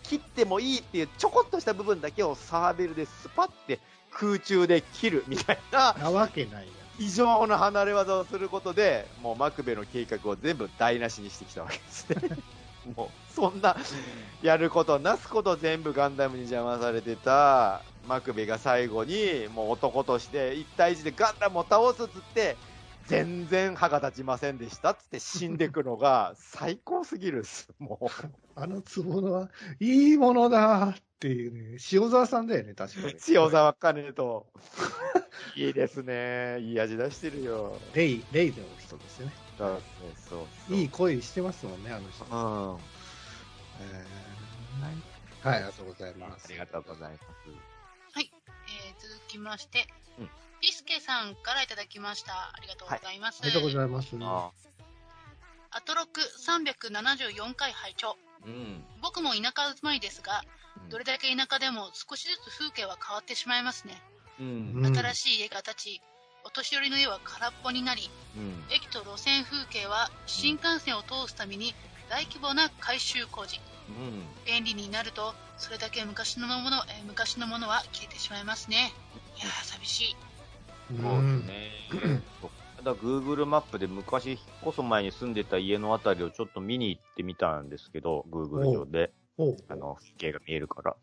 [0.04, 3.78] 切ってもいいっていうちょこっとした部分だけをサーベルでスパって
[4.10, 12.38] 空中で切るみたいな、なわけないや異常な離れ技をすることで、もうマクベの計画を全部台無しにしてきたわけですね。
[12.96, 13.76] もう、そんな、
[14.42, 22.56] やることなすこと全部ガンダムに邪魔されてたマクベが最後に、もう男として一対一でガンダムを倒すっつって、
[23.08, 27.68] 全然歯が立ちませんでしたっつって死んでくのが最高すぎるっす。
[27.78, 28.10] も
[28.54, 33.18] あのつぼのはいいものだっていうね、塩沢さんだよね、確かにう、。
[33.28, 34.46] 塩沢兼と。
[35.56, 36.60] いいですね。
[36.60, 37.80] いい味出してるよ。
[37.94, 39.32] レイ、レイの人ですよね。
[39.56, 39.82] そう
[40.28, 40.76] そうそう。
[40.76, 42.24] いい声してますもんね、あの人。
[42.24, 42.78] うん。
[43.80, 46.46] えーはい、ありがとうございます。
[46.48, 47.22] ありがとうございます。
[48.16, 48.28] えー
[49.00, 49.86] 続きまして、
[50.18, 52.32] うんピスケさんからいただきました。
[52.32, 53.40] ありがとうございます。
[53.42, 54.08] ありがとうございます。
[54.20, 54.50] あ
[55.70, 58.16] アトロク374回拝聴
[58.46, 58.82] うん。
[59.02, 60.42] 僕も田舎住まいですが、
[60.90, 64.00] どれだけ田舎でも少しずつ風景は変わってしまいますね。
[64.40, 64.72] うん。
[64.84, 66.02] うん新しい家が建ち、
[66.44, 68.64] お年寄りの家は空っぽになり、うん。
[68.70, 71.74] 駅と路線風景は新幹線を通すために
[72.08, 73.60] 大規模な改修工事。
[73.88, 74.24] うん。
[74.46, 78.92] 便利になると、それだけ昔のもの、えー昔のものは消えてしまいますね。
[79.36, 80.16] いやー、寂しい。
[80.90, 81.70] うんそうですね。
[82.84, 89.12] だから Google マップで昔引っ越す前に住んでた家のあたりをちょっと見に行ってみたんですけど、Google 上で、
[89.68, 90.96] あの、風景が見えるから。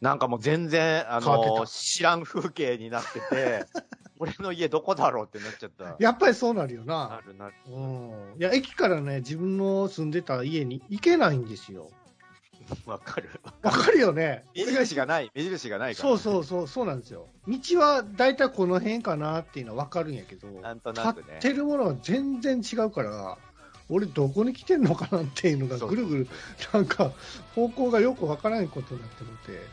[0.00, 3.66] なんかもう全然、あの、知らん風景になってて、
[4.18, 5.96] 俺の家どこだろうってなっちゃった。
[5.98, 7.22] やっぱりそうなるよなな。
[7.26, 7.54] るなる。
[7.66, 7.80] う
[8.36, 8.36] ん。
[8.38, 11.90] いや、駅からね、自分の住んでた家に行けないんですよ。
[12.86, 13.28] わかる。
[13.62, 14.44] わかるよね。
[14.54, 16.08] 目印がない、目印がないから。
[16.08, 17.26] そうそうそう、そうなんですよ。
[17.48, 23.38] 道は大体この辺かなっていうのはわかるんやけど、なんとなくね買ってるものは全然違うから、
[23.88, 26.28] 俺どこに来てんのかなっていうのがぐるぐる、
[26.72, 27.12] なんか
[27.54, 29.66] 方向がよくわからないことになってるので、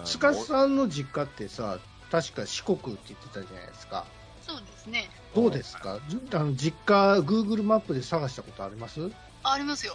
[0.00, 1.78] うんスカさんの実家ってさ、
[2.10, 4.04] 確か四国って言ってたじゃないですか。
[4.46, 5.10] そうですね。
[5.34, 5.98] どうですか？
[6.08, 9.10] ずあの実家、Google マップで探したことあります？
[9.42, 9.94] あありますよ。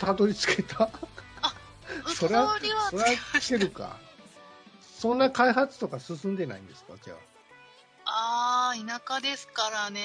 [0.00, 0.88] たどり着けた
[2.16, 3.96] それは通りはそれは来てるか。
[4.98, 6.94] そんな開発とか進んでないんですか？
[7.04, 7.14] じゃ
[8.06, 8.70] あ。
[8.72, 10.02] あー、田舎ですからね。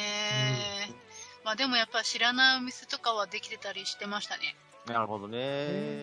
[1.43, 4.55] まあでもやっぱ知らないお店とかはできてたりしてましたね。
[4.87, 5.37] なるほどね。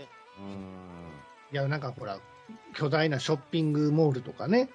[0.04, 1.12] ねうん。
[1.52, 2.18] いや、なんかほら、
[2.74, 4.68] 巨大なショッピングモールとかね、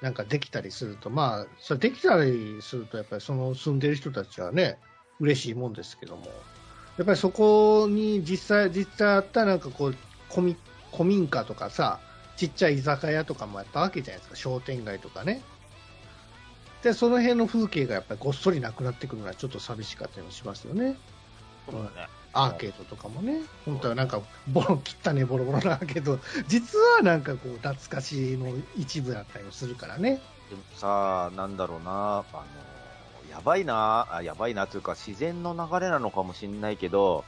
[0.00, 4.78] なんかできたりすると、まあ、それできたりすると、やっぱりその住んでる人たちはね、
[5.20, 6.26] 嬉しいもんですけども、
[6.98, 9.96] やっぱりそこに実際、実際あったなんかこう、
[10.30, 10.56] 古民
[10.92, 12.00] 古民家とかさ、
[12.36, 15.42] ちっちゃい居酒屋とかもあったわけじゃないですか、商店街とかね。
[16.82, 20.96] で、その辺の風景がやっぱりごっそりなくなってくるのはちょっと寂しかったりもしますよね。
[21.70, 22.08] そうだね。
[22.34, 30.20] アーケードとかもね、本当はなんか、ボロ、切ったね、ボロボロなアーケード、 実はなんかこう、懐かしの一部だったりもするからね。
[30.48, 32.44] でもさ、なんだろうな、あの、
[33.30, 37.24] やばいな、あやばいなというか、自然の流れなのかもしれないけど、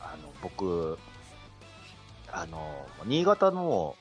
[0.00, 0.98] あの、僕、
[2.32, 3.96] あの、新潟の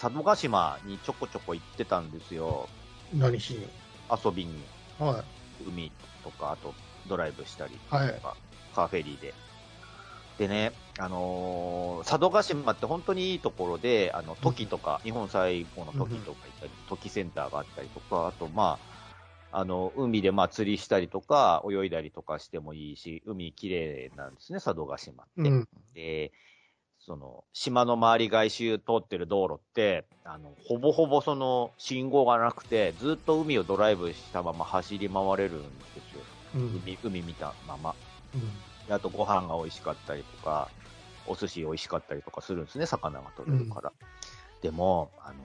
[0.00, 2.68] 佐渡島にちょこちょこ行ってたんですよ。
[3.12, 3.20] うん。
[3.20, 3.68] 何しに？
[4.24, 4.62] 遊びに、
[4.98, 5.24] は
[5.66, 5.92] 海
[6.24, 6.74] とか、あと
[7.08, 7.78] ドライブしたりい。
[7.94, 8.20] はいと。
[8.20, 8.36] か、
[8.74, 9.34] カーフェリーで。
[10.38, 18.89] でね、あのー佐渡島って本当にいいところで、あの、時とか、日本最後の時とか行ったり、時センターがあったりとか、あと、まあ、
[19.52, 25.50] あの、海でまあ釣りしたりとか、泳いだりとかしてもいいし、海綺麗なんですね、佐渡島って。
[25.50, 25.68] うん。
[25.94, 26.32] で、
[26.98, 35.66] その、島の周り外周通ってる道路って、あの、ほぼほぼその、信号がなくて、ずっと海をドライブしたまま走り回れるんで
[36.10, 36.22] すよ。
[36.54, 36.82] うん。
[36.84, 37.94] 海、海見たまま。
[38.34, 38.40] うん
[38.86, 40.68] であとご飯が美味しかったりとか、
[41.26, 43.92] お寿司美味しかったりとかするんですね、魚が取れるから。
[44.62, 45.36] でも、あの、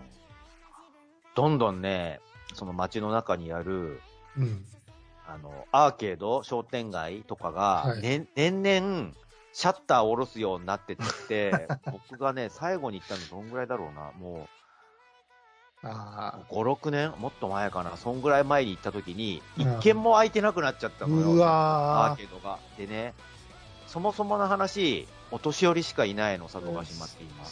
[1.36, 2.22] どんどんね、
[2.54, 4.02] その街の中にある、
[4.38, 4.66] うん。
[5.28, 9.12] あの、アーケード、商店街とかが、はいね年々、
[9.54, 14.48] シャッターを下ろすようになってって、 僕がね、最後に行ったのどんぐらいだろうな、も
[15.84, 17.14] あう、5、6年？
[17.18, 21.08] もっと前かな、そんぐらい前に行った時に、うん一軒も空いてなくなっちゃったあ。
[21.08, 21.28] のよ。
[21.32, 22.60] うアわーケードが。
[22.78, 23.14] でね、
[23.88, 27.46] そもそもの話、お年寄りしかいないの、佐渡島って今。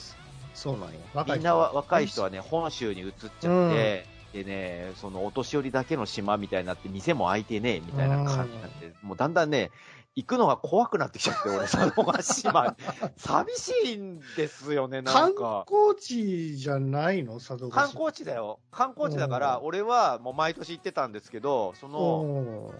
[0.53, 1.25] そうなんや。
[1.35, 3.31] みんなは若い人はね、本州に移っちゃっ
[3.71, 9.69] て、でね、そのお年寄りだけの島みたいになって、店も開いてねえみたいな感じになって、もうだんだんね、
[10.15, 12.75] 行くのが怖くなってきちゃって、 俺、佐渡島。
[13.17, 15.65] 寂しいんですよね、な観んか。
[15.67, 17.35] 光地じゃないの？
[17.35, 17.71] 佐渡島。
[17.71, 18.59] 観光地だよ。
[18.71, 22.73] 観光地だから、うん俺はもう毎年行ってたんですけど、その、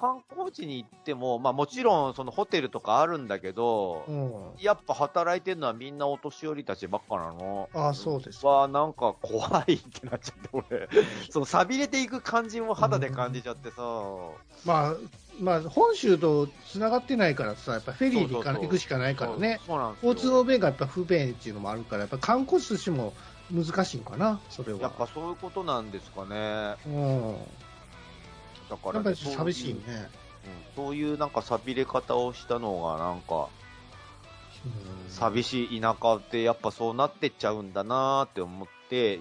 [0.00, 4.32] 観光地に行っても、まあもちろんそのホテルとかあるんだけど、うん。
[4.58, 7.68] やっぱ働いてるのはみんなお年寄りたちばっかなの。
[7.74, 10.88] あそうですは、なんか怖いってなっちゃって、俺。
[11.28, 13.82] その錆びれていく感じも肌で感じちゃってさ。
[14.64, 14.94] まあ、
[15.40, 19.60] まあ、本州と繋がってないからさ、やっぱフェリーで行くしかないからね。
[20.02, 23.12] 交通の便がやっぱ不便っていうのもあるから、やっぱ観光地としても
[23.52, 24.80] 難しいんかな、それは。
[24.80, 26.76] やっぱそういうことなんですかね。
[26.86, 27.36] うん。
[28.70, 29.80] だから、やっぱり寂しいね。
[29.88, 30.30] うん
[30.74, 33.48] そういうなんか錆びれ方をしたのがなんか
[34.64, 39.20] うん寂しい田舎ってやっぱそうなってっちゃうんだなーって思って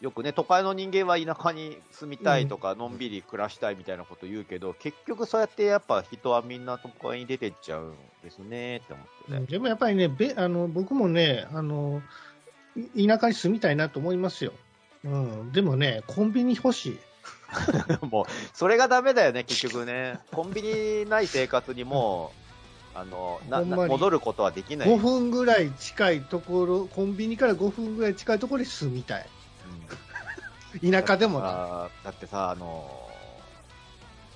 [0.00, 12.00] よくね都会の人間は田舎に住みたいとか、のんびり暮らしたいみたいなこと言うけど結局そうやってやっぱ人はみんな都会に出てっちゃうんですねって思ってね、うんでもやっぱりね、べあの僕もねあの、
[12.94, 14.52] い田舎に住みたいなと思いますよ。
[15.04, 16.98] うん、でもね、コンビニ欲しい。
[18.10, 22.32] もうそれがダメだよね結局ねコンビニない生活にも
[22.94, 29.26] うあのなほんまにな戻ることはできない、5分ぐらい近いところ、コンビニから5分ぐらい近いところに住みたい。
[30.82, 31.46] うん田舎でもな。
[31.48, 33.08] あーだってさ、あの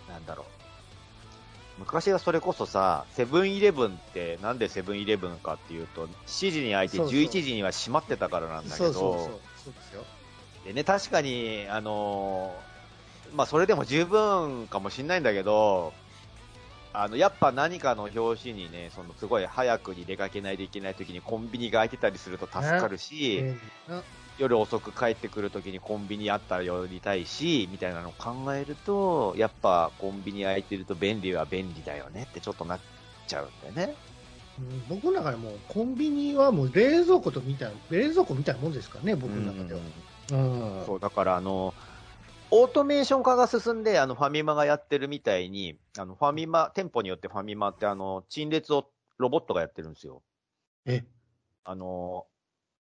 [0.08, 0.46] ーなんだろう。
[1.80, 9.40] 昔はそれこそさ、セブンイレブンってなんでセブンイレブンかっていうと、7時に開いてそうそう11時には閉まってたからなんだけど、そうそうそう。
[9.64, 10.04] そうですよ。
[10.64, 12.73] でね、確かに、あのー
[13.34, 15.92] まあ、それでも十分かもしれないんだけど、
[16.92, 23.44] あの、やっぱ何かの表紙にね、そのすごい早くに出かけないといけない時にコンビニが開いてたりすると助かるし、
[24.38, 32.80] 夜遅く帰ってくるときにコンビニあったら寄りたいし、みたいなのを考えると、やっぱコンビニ空いてると便利は便利だよねってちょっとなっ
[33.26, 33.94] ちゃうんだよね。
[34.60, 39.80] うん僕の中でもうコンビニはもう冷蔵庫とみたいな、冷蔵庫みたいなもんですからね、僕の中では。
[40.30, 40.86] うん。
[40.86, 41.74] そう、だからあの、
[42.56, 48.86] オートメーション化が進んで、あの、ファミマがやってるみたいに、あの、ファミマ、店舗によってファミマってあの、陳列を
[49.18, 50.22] ロボットがやってるんですよ。
[50.86, 51.02] え、
[51.64, 52.26] あの、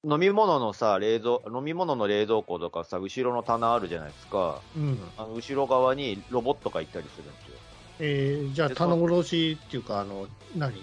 [0.02, 4.60] 飲み物のさ、冷蔵、飲み物の冷蔵庫とかさ、後ろの棚あるじゃないですか。
[4.76, 4.98] うん。
[5.16, 7.54] あの、後ろ側にロボットが行ったりするんですよ。
[8.00, 10.74] えーじゃあ、で棚卸しっていうか、あの、何？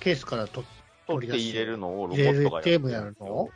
[0.00, 0.64] ケースからと
[1.06, 3.48] 取って入れるのをロボットがやってるんてもやるの？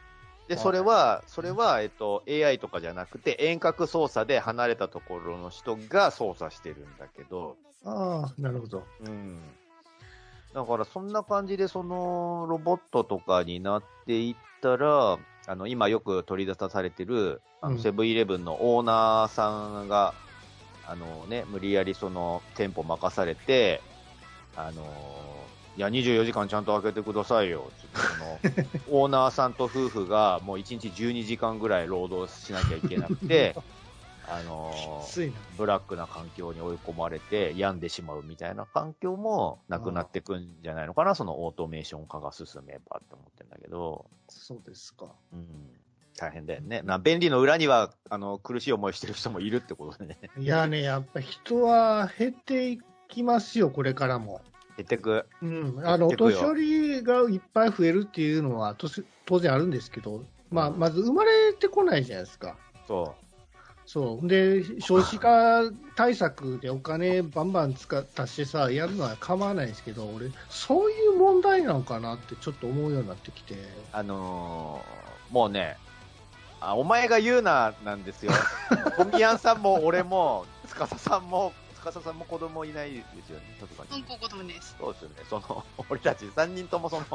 [0.48, 8.84] で、それは、それは、えっと、AI とかじゃなくて、遠隔操作で離れたところの人が操作してるんだけど、ああ、なるほど。
[9.06, 9.38] うん。
[10.54, 20.14] だから、そんな感じで、その、ロボットとかになっていったら、あの、今よく取り出されてる、あの、うんセブンイレブンのオーナーさんが、
[20.87, 23.82] あのね、無理やりその、店舗任されて、
[24.56, 24.82] あの、
[25.79, 33.55] いや、24時間ちゃんと開けてくださいよ、ってその、 オーナーさんと夫婦が、もう1日12時間ぐらい労働しなきゃいけなくて、
[34.27, 35.01] あの。
[35.57, 45.07] ブラックな環境に追い込まれて病んでしまうみたいな環境もなくなってくんじゃないのかな、そのオートメーション化が進めばって思ってるんだけど、そうですか。
[45.33, 45.71] うん、
[46.17, 46.83] 大変だよね。
[46.83, 50.19] な便利の裏にはあの苦しい思いしてる人もいるってことでね。
[50.37, 54.41] いやね、やっぱ人は減っていきますよ、これからも。
[54.79, 55.27] 減ってく。
[55.43, 58.77] うん、あのお年寄りがいっぱい増えるっていうのは
[59.27, 62.57] 当然あるんですけど、まあ、うんまず生まれてこないじゃないですか。
[62.87, 63.14] そ
[63.85, 65.62] そうで少子化
[65.97, 73.59] 対策でお金バンバン使っ足してさ、やるのは構わないんですけど、俺、そういう問題なのかなってちょっと思うようになってきて、う。
[73.93, 75.77] あのーもうね、
[76.61, 78.33] あ、お前が言うな、なんですよ。
[78.97, 84.77] コミヤンさんも俺も、司さんも、司さんも子供いないですよね、さすがにうんこ子供です。
[84.79, 85.14] そうですよね。
[85.29, 87.07] その、 俺たち3人ともその、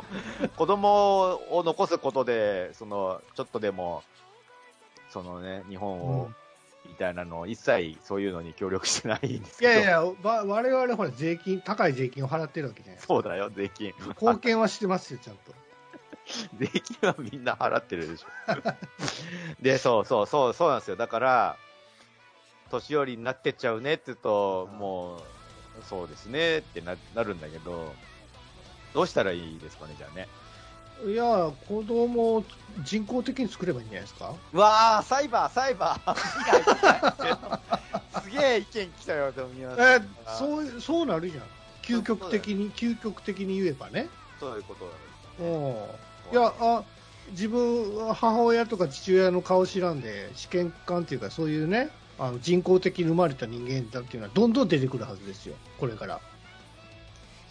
[0.55, 4.03] 子供を残すことで、その、ちょっとでも、
[5.09, 6.35] そのね、日本を、うん
[6.85, 9.71] みたいなのを一切そういうのに協力してないんですいけど。
[9.71, 13.13] やいや、わ我々ほら、税金、高い税金を払ってるわけじゃないですか。
[13.13, 13.93] そうだよ、税金。
[14.09, 15.53] 貢献はしてますよ、ちゃんと。
[16.59, 18.27] 税金はみんな払ってるでしょ。
[19.61, 20.95] で、そうそうそう、そうなんですよ。
[20.95, 21.57] だから、
[22.73, 25.21] 年寄りになってっちゃうねって言うと、うんもう、
[25.87, 27.93] そうですねってななるんだけど、
[28.93, 30.27] どうしたらいいですかね、じゃあね。
[31.05, 32.43] いや、子供を
[32.83, 34.33] 人工的に作ればいいんじゃないですか？
[34.53, 36.15] うわあ、サイバー、サイバー。
[38.21, 40.37] すげえ意見来たよ、でも皆えさん。
[40.37, 41.43] そうそうなるじゃん。
[41.81, 44.09] 究極的に、究極的に言えばね。
[44.39, 44.91] そういうことだ
[45.39, 45.75] うん
[46.39, 46.83] いや、あ、
[47.31, 51.89] 自分は母親とか父親の顔知らんで試験官っていうかそういうね
[52.19, 55.55] あの人工的に生まれた人間だっていうのはどんどん出てくるはずですよ。
[55.79, 56.19] これから。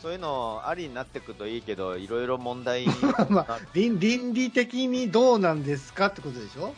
[0.01, 2.87] そういうのありになってくといいけど、いろいろ問題
[3.31, 6.75] まあ倫倫理的にどうなんですかってことでしょ？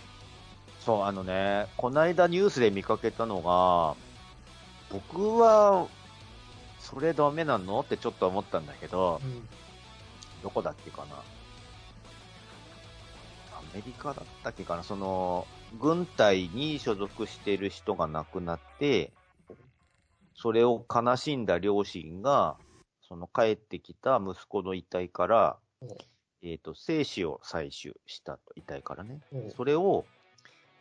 [0.81, 3.95] そう、あのね、この間ニュースで見かけたのが、
[4.91, 5.87] 僕は、
[6.81, 7.81] それダメなの？
[7.81, 9.49] ってちょっと思ったんだけど、うん。
[10.43, 11.17] どこだっけかな？
[13.75, 14.85] アメリカだったっけかな？
[14.85, 15.49] その、
[15.81, 19.11] 軍隊に所属している人が亡くなって、
[20.37, 22.57] それを悲しんだ両親が、
[23.09, 25.89] その帰ってきた息子の遺体からお、
[26.43, 29.19] えっ、と、精子を採取したと、遺体からね。
[29.33, 29.51] お。
[29.51, 30.05] それを、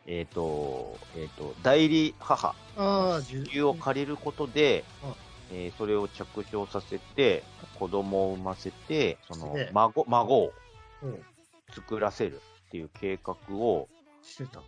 [0.06, 4.84] えっ、と、えっ、と、代理母子宮を借りることで
[5.50, 7.42] うん、えーそれを着床させて、
[7.76, 10.52] 子供を産ませて、その孫、孫を
[11.02, 11.24] うん。
[11.74, 12.40] 作らせる
[12.74, 13.88] っていう計画を、
[14.22, 14.60] してた。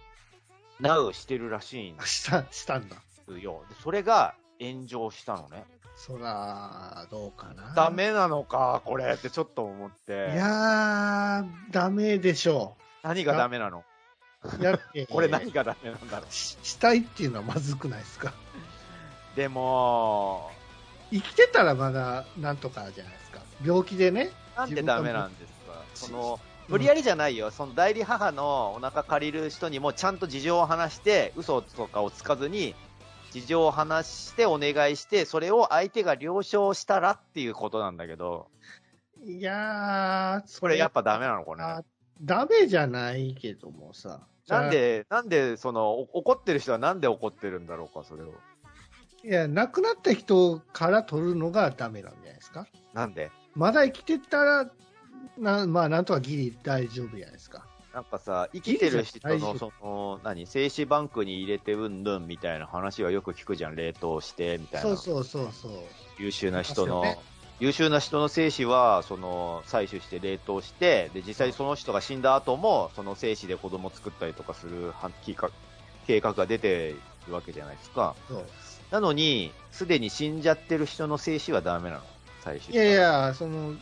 [0.78, 2.96] ナウしてるらしいんで したしたんだ。
[3.26, 3.64] すよ。
[3.68, 5.64] でそれが炎上したのね。
[5.96, 7.72] そらどうかな。
[7.74, 10.30] ダメなのか、これってちょっと思って。
[10.34, 13.82] いやーダメでしょ何がダメなの？
[14.60, 14.78] うや
[15.10, 16.32] これ何がダメなんだろう？
[16.32, 18.32] ししたいっていうのはまずくないですか？
[19.34, 20.52] でも、
[21.10, 23.40] 生きてたらまだなんとかじゃないですか。
[23.64, 25.82] 病気でねなんでダメなんですか？
[25.94, 27.50] 自その、うん無理やりじゃないよ。
[27.50, 32.74] その代理母のお腹借りる人にもちゃんと事情を話して、嘘とかをつかずに、
[33.30, 38.48] 事情を話してお願いして、それを相手が了承したらっていうことなんだけど、
[39.24, 41.62] いやーこれやっぱダメなのこれ。
[41.62, 41.82] あ
[42.22, 48.32] ダメじゃないけどもさなんで、なんで、その、お怒ってる人はなんで怒ってるんだろうか、それを。
[49.24, 52.66] いや亡くなった人から取るのがダメなんじゃないですか？
[52.94, 53.32] なんで？
[53.54, 54.70] まだ生きてたら
[55.38, 57.66] なまあなんとかギリ大丈夫じゃないですか。
[57.92, 64.96] なんかさ、生きてる人の、夫その、何、精子バンクに入れてうんぬんみたいな話はよく聞くじゃん、冷凍して、みたいな。
[64.96, 65.72] そうそうそうそう。
[66.18, 67.02] 優秀な人の、
[67.58, 75.50] 優秀な人の精子は、その、採取して冷凍して、で、実際その人が死んだ後も、その精子で子供作ったりとかするは計画
[76.06, 76.94] 計画が出て
[77.26, 78.14] るわけじゃないですか。
[78.28, 78.44] そう。
[78.90, 82.02] なのに、すでに死んじゃってる人の精子はダメなの？
[82.44, 83.74] 採取いやいやその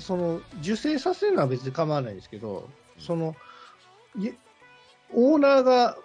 [0.00, 2.68] その受精させるのは別に構わないですけど
[2.98, 3.34] その
[4.18, 4.30] い
[5.12, 5.96] オーナーが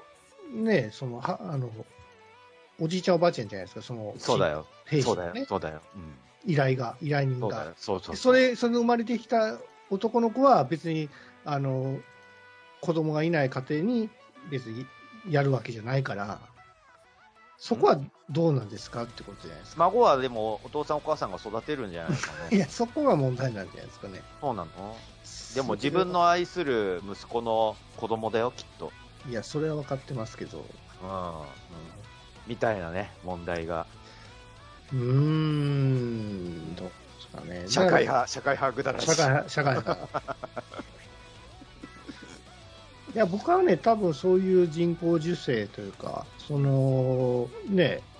[0.53, 1.69] ねそのはあの
[2.79, 4.65] おじいちゃんおばあちゃんじゃないですかそのそうだよ。
[4.85, 5.45] 兵士そうだよのね。
[5.47, 5.81] そうだよ。
[5.95, 6.51] うん。
[6.51, 7.99] 依頼が依頼人がそう。
[7.99, 8.15] そうそう。
[8.15, 11.09] それそれで生まれてきた男の子は別に
[11.45, 11.99] あの
[12.81, 14.09] 子供がいない家庭に
[14.49, 14.85] 別に
[15.29, 16.39] やるわけじゃないから
[17.57, 18.01] そこは
[18.31, 19.79] どうなんですかってことじゃないですか。
[19.79, 22.55] 孫はでも、お父さんお母さんが育てるんじゃないですかね。
[22.55, 24.23] いや、そこが問題なんじゃないですかね。
[24.39, 24.97] そうなの？
[25.55, 28.91] でも自分の愛する息子の子供だよ、きっと。
[29.29, 30.65] いや、それは分かってますけど。
[31.03, 31.31] うん。
[32.47, 33.85] みたいなね、問題が。
[34.93, 37.63] うーん、どうですかね。
[37.67, 39.05] 社会派、社会派ぐだらしい。
[39.07, 40.07] 社会派、社会派。
[43.13, 48.10] いや、僕はね、多分そういう人工授精というか、その、ね、お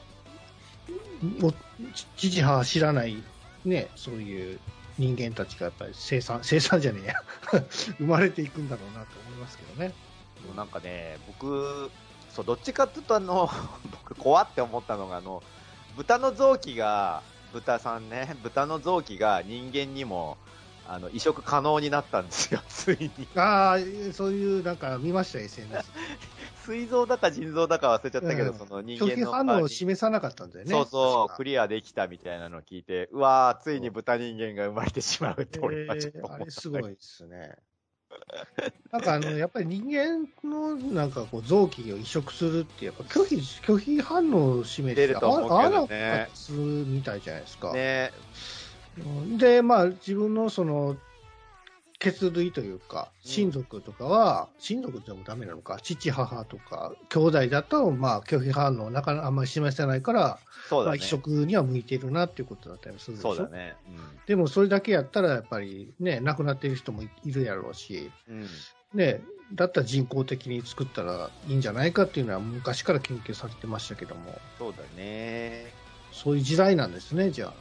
[2.18, 3.24] 父母知らない、
[3.66, 4.60] ね、そういう
[4.98, 7.16] 人間たちがやっぱり生産、 生産じゃねえや、
[7.98, 9.94] 生まれていくんだろうなと思いますけどね。
[10.46, 11.92] もうなんかね、僕、
[12.30, 13.50] そう、どっちかっていうと、あの、
[13.92, 15.44] 僕、怖って思ったのが、あの、
[15.96, 17.24] 豚の臓器が、
[17.54, 20.38] 豚さんね、豚の臓器が人間にも、
[20.94, 23.28] あの、移植可能になったんですよ、 ついに。
[23.36, 25.90] ああ、そういう、なんか見ました、SNS。
[26.66, 29.32] 膵臓だか腎臓だか忘れちゃったけど、うんその人拒否間の。
[29.32, 30.72] 反応を示さなかったんだよね。
[30.72, 37.56] そうそう、クリアできたみたいなのを聞いて、うわー、ついに豚人間が生まれてしまうって俺はちょっとえーあ思ったんだけど、れすごいですね。
[38.92, 47.72] なんかあの、やっぱり人間のなんかこう臓器を移植するって、やっぱ拒否、拒否反応を示して、出ると思うけどねああなかするみたいじゃないですか。
[47.74, 48.61] ねうん
[49.38, 50.96] で、まあ自分のその、
[52.00, 60.98] 血類というか、うん親族とかは、親族でもダメなのか、父、母とか、兄弟だと、まあ拒否反応をなかなかあんまり示せないから、まあ、そうだね。
[60.98, 63.36] 移植には向いてるなっていうことだったりするでしょ？
[63.36, 63.76] そうだね。
[64.26, 68.42] でもそれだけやったら、やっぱりね、亡くなっている人もいいるやろうし、うん。
[68.42, 68.48] うん。
[68.96, 69.22] ね、
[69.54, 75.72] だったら人工的に作ったらいいんじゃないかっていうのは昔から研究されてましたけども、そうだね。
[76.12, 77.54] そういう時代なんですね、じゃあ。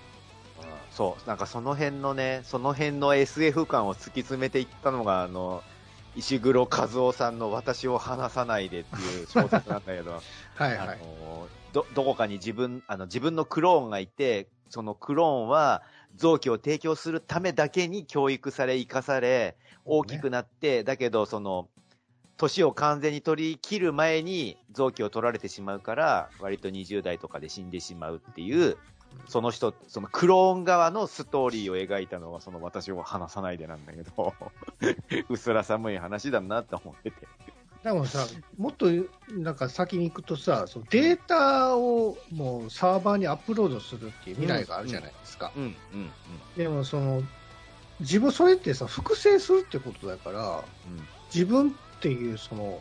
[1.00, 5.62] うんそう、なんかその辺のね、その辺の SF 感を突き詰めていったのが、あの、
[6.14, 10.12] 石黒和夫さんの私を離さないでっていう 小説なんだけど、
[10.56, 10.78] はいはい。
[10.78, 15.82] あのど、どこかに自分、あの、自分のクローンがいて、そのクローンは
[16.16, 21.68] 臓器を提供するためだけに教育され、生かされ、大きくなって、だけどその、
[22.36, 28.76] 年を完全に取り切る前に臓器を取られてしまうから、割と20代とかで死んでしまうっていう、
[29.26, 34.34] その人、そのクローン側のストーリーを描いたのが、その私を話さないでなんだけど、
[35.30, 37.28] うすら寒い話だなって思ってて。
[37.84, 38.26] でもさ、
[38.58, 38.86] もっと
[39.30, 45.52] なんか先に行くとさ、そのデータをもうサーバーにアップロードするっていう未来があるじゃないですか。
[45.56, 46.10] うん、うん、
[46.56, 47.22] でもその、
[48.00, 50.64] 自分それってさ、複製するってことだから、うん。
[51.32, 52.80] 自分っていうその、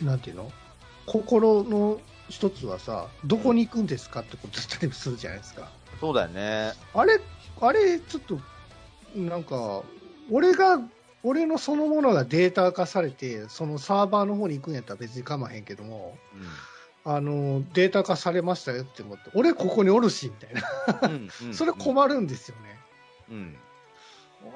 [0.00, 0.52] なんていうの？
[1.06, 5.68] 心の一つはさ、どこに行くんですかってことだったりするじゃないですか。
[6.00, 6.72] そうだよね。
[6.94, 7.20] あれ、
[7.60, 8.38] あれ、ちょっと、
[9.14, 9.82] なんか、
[10.30, 10.80] 俺が、
[11.22, 16.18] 俺のそのものがデータ化されて、そのサーバーの方に行くんやったら別に構わへんけども、
[17.04, 21.08] あの、データ化されましたよって思って、俺ここにおるし、みたいな。
[21.08, 21.30] うん。
[21.46, 22.78] うんそれ困るんですよね。
[23.30, 23.56] うん。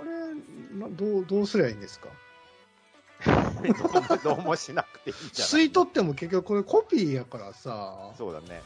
[0.00, 2.08] あれ、などう、どうすりゃいいんですか？
[4.24, 8.62] どうもしなくていいんじゃない吸い取っても結局これコピーやからさ、そうだね。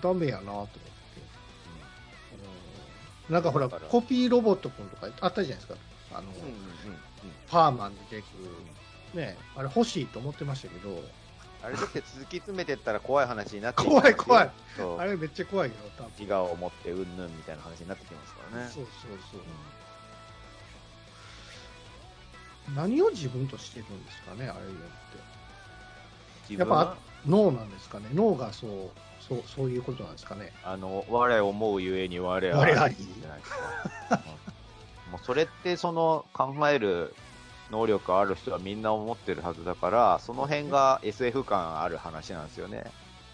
[0.00, 0.80] ダメやなと思って。
[3.28, 5.78] うんなんかほら、コピーロボットくんとかあったじゃないですか。
[6.12, 6.26] あの、うん。
[6.26, 6.38] うん。
[6.38, 6.98] うん。
[7.48, 8.24] パーマンに出てく
[9.14, 9.20] る。
[9.20, 11.02] ね、あれ欲しいと思ってましたけど、
[11.62, 14.50] あれだって続き詰めてったら怖い話になって怖い怖い。
[14.98, 16.12] あれめっちゃ怖いよ、多分。
[16.18, 18.70] 自我を持ってうんぬんみたいな話になってきますからね。
[18.72, 19.40] そうそうそう。
[22.74, 24.80] 何を自分としてるんですかね、あれによ
[26.48, 26.54] って。
[26.54, 26.96] やっぱ
[27.26, 28.06] 脳なんですかね。
[28.12, 28.70] 脳がそう、
[29.20, 30.52] そう、そういうことなんですかね。
[30.64, 33.56] あの、我思うゆえに我ありじゃないですか。
[34.10, 34.50] うん
[35.10, 37.14] もうそれってその考える
[37.70, 42.84] 能力ある人はみんな思ってるはずだから、その辺が SF 感ある話なんですよね。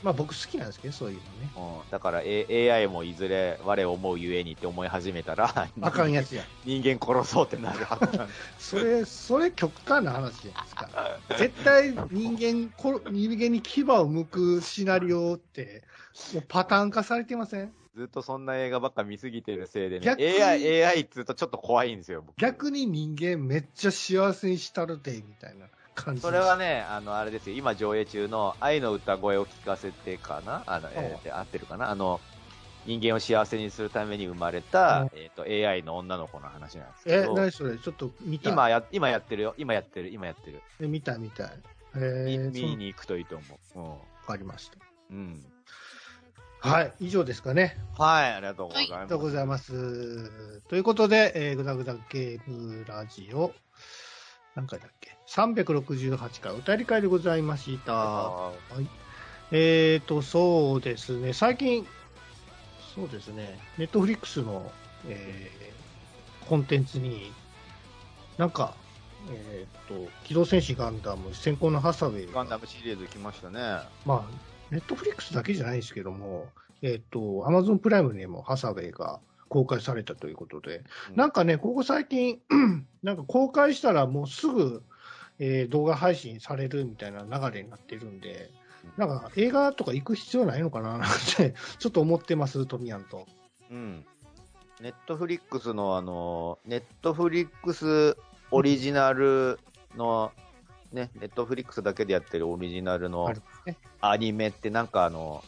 [0.02, 1.80] まあ僕好きなんですけど、そういうのね。
[1.82, 6.44] うん、だから、A、AI もいずれ我思うゆえにって思い始めたら、 あかんやつや。
[6.64, 8.20] 人間殺そうってなるはず。
[8.78, 11.18] それ、それ極端な話じゃないですか。
[11.38, 15.82] 絶対人間こ、人間に牙を向くシナリオって、
[16.34, 17.72] もうパターン化されてません？
[17.96, 25.66] ずっとそんな映画ばっか見すぎてるせいでね、逆に AI、AI っつうとちょっと怖いんですよ、僕逆に人間めっちゃ幸せにしたるで、みたいな
[25.96, 26.20] 感じ。
[26.20, 30.62] それはね、あの、あれですよ、今上映中の愛の歌声を聞かせてかな？
[30.66, 31.90] あの、えー合ってるかな？
[31.90, 32.20] あの、
[32.84, 37.76] 人間を幸せにするために生まれた、えっ、と、AI の女の子の話なんですけえ、ど、何それ？
[37.78, 40.62] ちょっと見た今や、今やってるよ、今やってる、今やってる。
[40.80, 41.50] え見た見たい。
[41.96, 41.98] え
[42.52, 43.36] 見ー、見に行くといいと
[43.74, 44.76] 思わかりました。
[45.10, 45.14] う。
[45.14, 45.18] うん。
[45.18, 46.70] うん。
[46.70, 47.76] はい、以上ですかね。
[47.96, 49.00] はい、ありがとうございあります。
[49.02, 50.62] がとうございます。
[50.68, 53.54] ということで、えー、ぐだぐだゲームラジオ、
[54.56, 57.92] 何回だっけ ?368 回お便り会でございました。
[57.92, 58.88] あはい。
[59.52, 61.86] えーと、そうですね、最近、
[62.96, 64.72] そうですね、ネットフリックスの、
[65.06, 65.66] えー
[66.48, 67.32] コンテンツに、
[68.38, 68.76] なんか、
[69.30, 73.58] えーと、機動戦士ガンダム、先行のハサウェイガンダムシリーズ来ましたね。
[74.04, 74.24] まあ、
[74.70, 76.46] ネットフリックスだけじゃないですけども、
[76.82, 79.18] えっ、と、アマゾンプライムにもハサウェイが
[79.48, 80.82] 公開されたということで、
[81.14, 82.40] なんかね、ここ最近、
[83.02, 84.82] なんか公開したらもうすぐ、
[85.38, 88.50] えー動画配信されるみたいな流れになってるんで、
[88.96, 93.26] なんか映画とか行く必要ないのかななんて、 ちょっと思ってます、トミヤンと。
[93.70, 94.04] うん。
[94.80, 98.16] ネットフリックスのあの、ネットフリックス
[98.50, 99.58] オリジナル
[99.96, 100.32] の、
[100.92, 103.32] ね、ネットフリックスだけでやってるオリジナルの
[104.00, 105.42] アニメってなんかあの、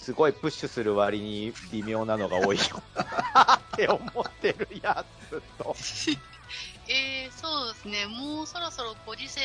[0.00, 2.62] すごいプッシュする割に微妙なのが多いよ
[2.94, 5.76] って思ってるやつと
[6.88, 9.40] えー、そうですね、もうそろそろご時世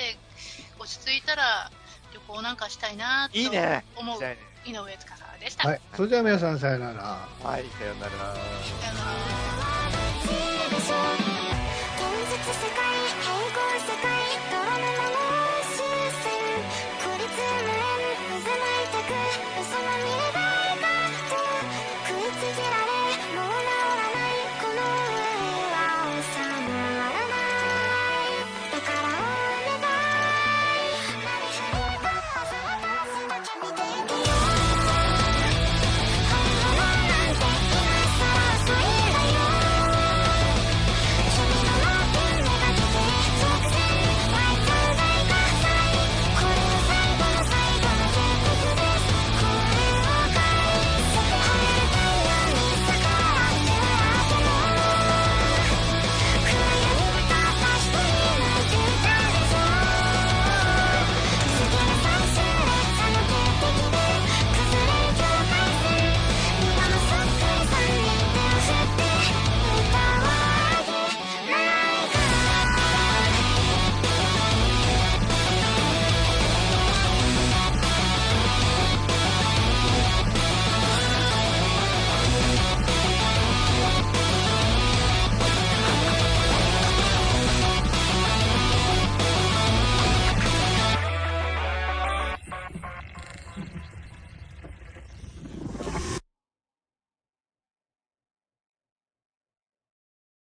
[0.79, 1.69] 落ち着いたら
[2.11, 5.05] 旅行なんかしたいなと思ういい、ね、井上司
[5.39, 7.01] でした、はい、それでは皆さんさよなら。
[7.03, 7.59] はい、なら。
[7.77, 8.09] さよなら。
[8.09, 8.45] 現
[12.31, 12.83] 実世界、
[13.21, 14.54] 平行世界。